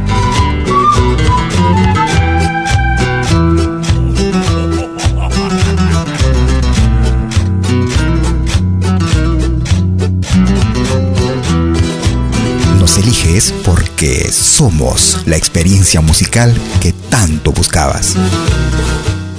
eliges 12.97 13.53
porque 13.63 14.31
somos 14.31 15.21
la 15.25 15.37
experiencia 15.37 16.01
musical 16.01 16.55
que 16.81 16.93
tanto 16.93 17.51
buscabas. 17.51 18.15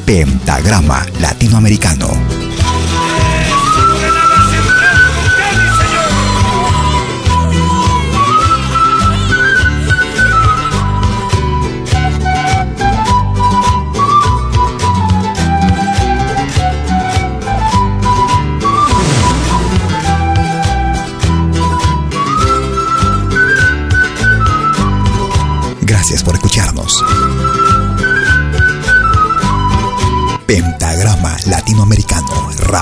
Pentagrama 0.09 1.05
Latinoamericano 1.21 2.48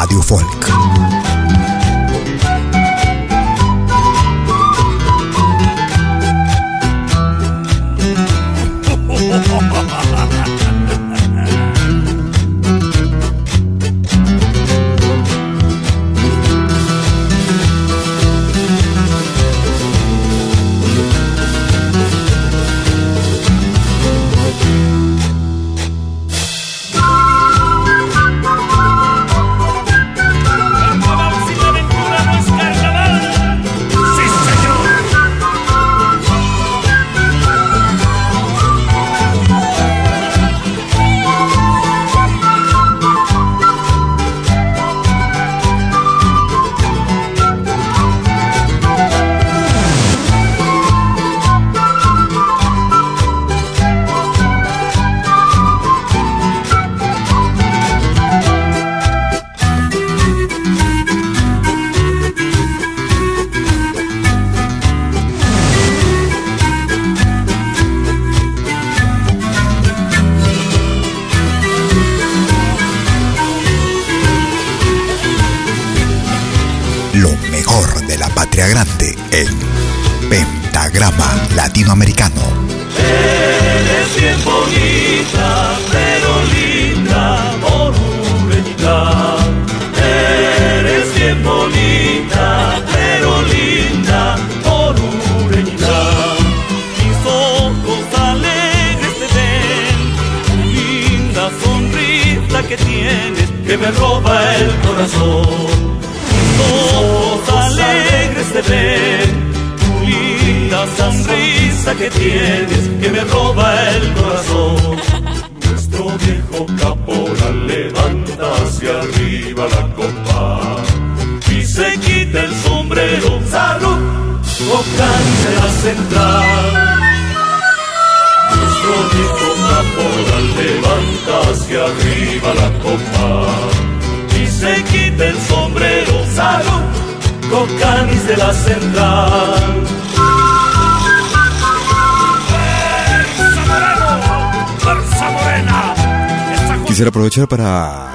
Latinoamericano 0.07 0.76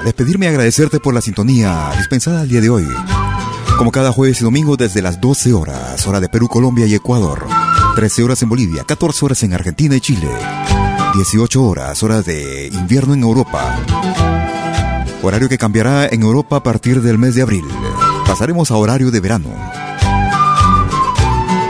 despedirme 0.04 0.46
y 0.46 0.48
agradecerte 0.48 1.00
por 1.00 1.14
la 1.14 1.20
sintonía 1.20 1.92
dispensada 1.96 2.40
al 2.40 2.48
día 2.48 2.60
de 2.60 2.70
hoy. 2.70 2.86
Como 3.78 3.92
cada 3.92 4.12
jueves 4.12 4.40
y 4.40 4.44
domingo 4.44 4.76
desde 4.76 5.02
las 5.02 5.20
12 5.20 5.52
horas, 5.52 6.06
hora 6.06 6.20
de 6.20 6.28
Perú, 6.28 6.48
Colombia 6.48 6.86
y 6.86 6.94
Ecuador. 6.94 7.46
13 7.96 8.22
horas 8.22 8.42
en 8.42 8.48
Bolivia, 8.48 8.84
14 8.84 9.24
horas 9.24 9.42
en 9.42 9.54
Argentina 9.54 9.96
y 9.96 10.00
Chile. 10.00 10.28
18 11.14 11.62
horas, 11.62 12.02
hora 12.02 12.22
de 12.22 12.68
invierno 12.68 13.14
en 13.14 13.22
Europa. 13.22 13.78
Horario 15.22 15.48
que 15.48 15.58
cambiará 15.58 16.06
en 16.06 16.22
Europa 16.22 16.56
a 16.56 16.62
partir 16.62 17.02
del 17.02 17.18
mes 17.18 17.34
de 17.34 17.42
abril. 17.42 17.64
Pasaremos 18.26 18.70
a 18.70 18.76
horario 18.76 19.10
de 19.10 19.20
verano. 19.20 19.50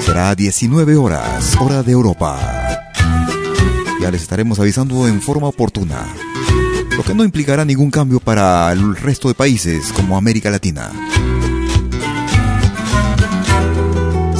Será 0.01 0.35
19 0.35 0.97
horas, 0.97 1.57
hora 1.61 1.83
de 1.83 1.93
Europa. 1.93 2.39
Ya 4.01 4.11
les 4.11 4.23
estaremos 4.23 4.59
avisando 4.59 5.07
en 5.07 5.21
forma 5.23 5.49
oportuna 5.49 6.07
lo 6.97 7.03
que 7.03 7.15
no 7.15 7.25
implicará 7.25 7.65
ningún 7.65 7.91
cambio 7.91 8.21
para 8.21 8.71
el 8.73 8.97
resto 8.97 9.29
de 9.29 9.35
países 9.35 9.93
como 9.93 10.17
América 10.17 10.51
Latina. 10.51 10.91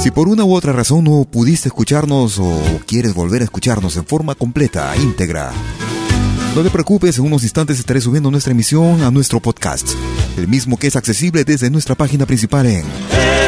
Si 0.01 0.11
por 0.11 0.27
una 0.27 0.43
u 0.43 0.53
otra 0.53 0.73
razón 0.73 1.05
no 1.05 1.23
pudiste 1.23 1.69
escucharnos 1.69 2.37
o 2.39 2.61
quieres 2.85 3.13
volver 3.13 3.41
a 3.41 3.45
escucharnos 3.45 3.95
en 3.95 4.05
forma 4.05 4.35
completa, 4.35 4.93
íntegra, 4.97 5.53
no 6.55 6.61
te 6.61 6.69
preocupes, 6.69 7.17
en 7.17 7.25
unos 7.25 7.43
instantes 7.43 7.79
estaré 7.79 8.01
subiendo 8.01 8.29
nuestra 8.29 8.51
emisión 8.51 9.01
a 9.01 9.09
nuestro 9.09 9.39
podcast, 9.39 9.87
el 10.37 10.47
mismo 10.47 10.77
que 10.77 10.87
es 10.87 10.95
accesible 10.95 11.43
desde 11.45 11.69
nuestra 11.69 11.95
página 11.95 12.25
principal 12.25 12.65
en 12.67 12.83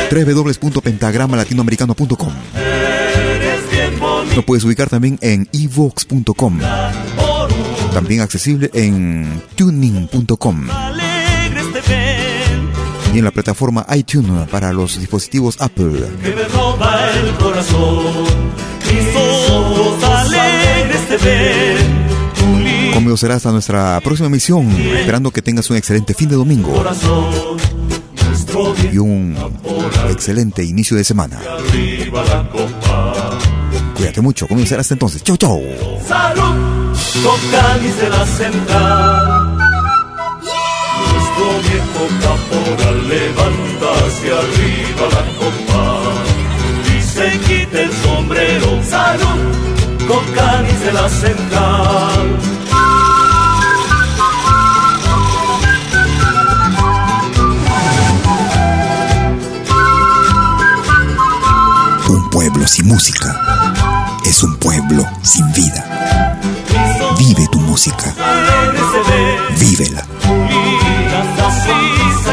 www.pentagramalatinoamericano.com. 0.10 2.34
Lo 4.36 4.46
puedes 4.46 4.64
ubicar 4.64 4.90
también 4.90 5.20
en 5.22 5.50
evox.com 5.52 6.60
también 7.96 8.20
accesible 8.20 8.70
en 8.74 9.42
tuning.com 9.56 10.68
y 13.14 13.18
en 13.18 13.24
la 13.24 13.32
plataforma 13.32 13.86
iTunes 13.96 14.50
para 14.50 14.74
los 14.74 15.00
dispositivos 15.00 15.56
Apple. 15.62 16.06
Conmigo 22.94 23.16
será 23.16 23.36
hasta 23.36 23.52
nuestra 23.54 24.02
próxima 24.04 24.28
emisión, 24.28 24.70
esperando 24.72 25.32
que 25.32 25.42
tengas 25.42 25.70
un 25.70 25.78
excelente 25.78 26.14
fin 26.14 26.28
de 26.28 26.36
domingo 26.36 26.74
y 28.92 28.98
un 28.98 29.38
excelente 30.10 30.66
inicio 30.66 30.98
de 30.98 31.06
semana. 31.06 31.40
Cuídate 33.96 34.20
mucho, 34.20 34.48
será 34.66 34.82
hasta 34.82 34.96
entonces. 34.96 35.24
Chau, 35.24 35.38
chau 35.38 35.62
con 37.24 37.40
cáliz 37.52 37.98
de 37.98 38.10
la 38.10 38.26
central. 38.26 39.58
Nuestro 41.12 41.48
viejo 41.68 42.04
caporal 42.26 43.08
levanta 43.08 43.88
hacia 44.06 44.34
arriba 44.44 45.06
la 45.16 45.24
copa 45.40 45.84
y 46.96 47.02
se 47.02 47.40
quita 47.40 47.82
el 47.82 47.94
sombrero. 48.04 48.84
Salud 48.84 49.66
con 50.08 50.24
cáliz 50.34 50.80
de 50.82 50.94
la 50.94 51.10
central. 51.10 52.40
Un 62.08 62.30
pueblo 62.30 62.68
sin 62.68 62.88
música 62.88 63.42
es 64.26 64.44
un 64.44 64.56
pueblo 64.58 65.06
sin 65.24 65.52
vida. 65.54 65.85
Vive 67.18 67.48
tu 67.52 67.60
música. 67.60 68.14
Vívela. 69.58 70.06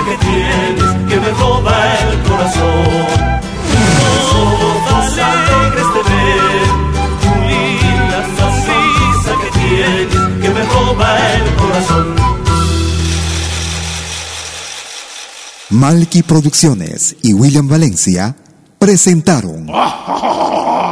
Que 0.04 0.16
tienes 0.18 0.90
que 1.08 1.16
me 1.20 1.30
roba 1.30 1.74
el 2.00 2.22
corazón. 2.28 3.06
Ojos 4.34 5.18
alegres 5.18 5.88
de 5.94 6.02
ver. 6.10 6.66
La 8.10 8.22
sonrisa 8.36 9.32
que 9.40 9.48
tienes 9.60 10.22
que 10.42 10.48
me 10.50 10.62
roba 10.64 11.08
el 11.34 11.54
corazón. 11.54 12.06
Malky 15.70 16.22
Producciones 16.24 17.14
y 17.22 17.32
William 17.32 17.68
Valencia 17.68 18.34
presentaron 18.80 19.66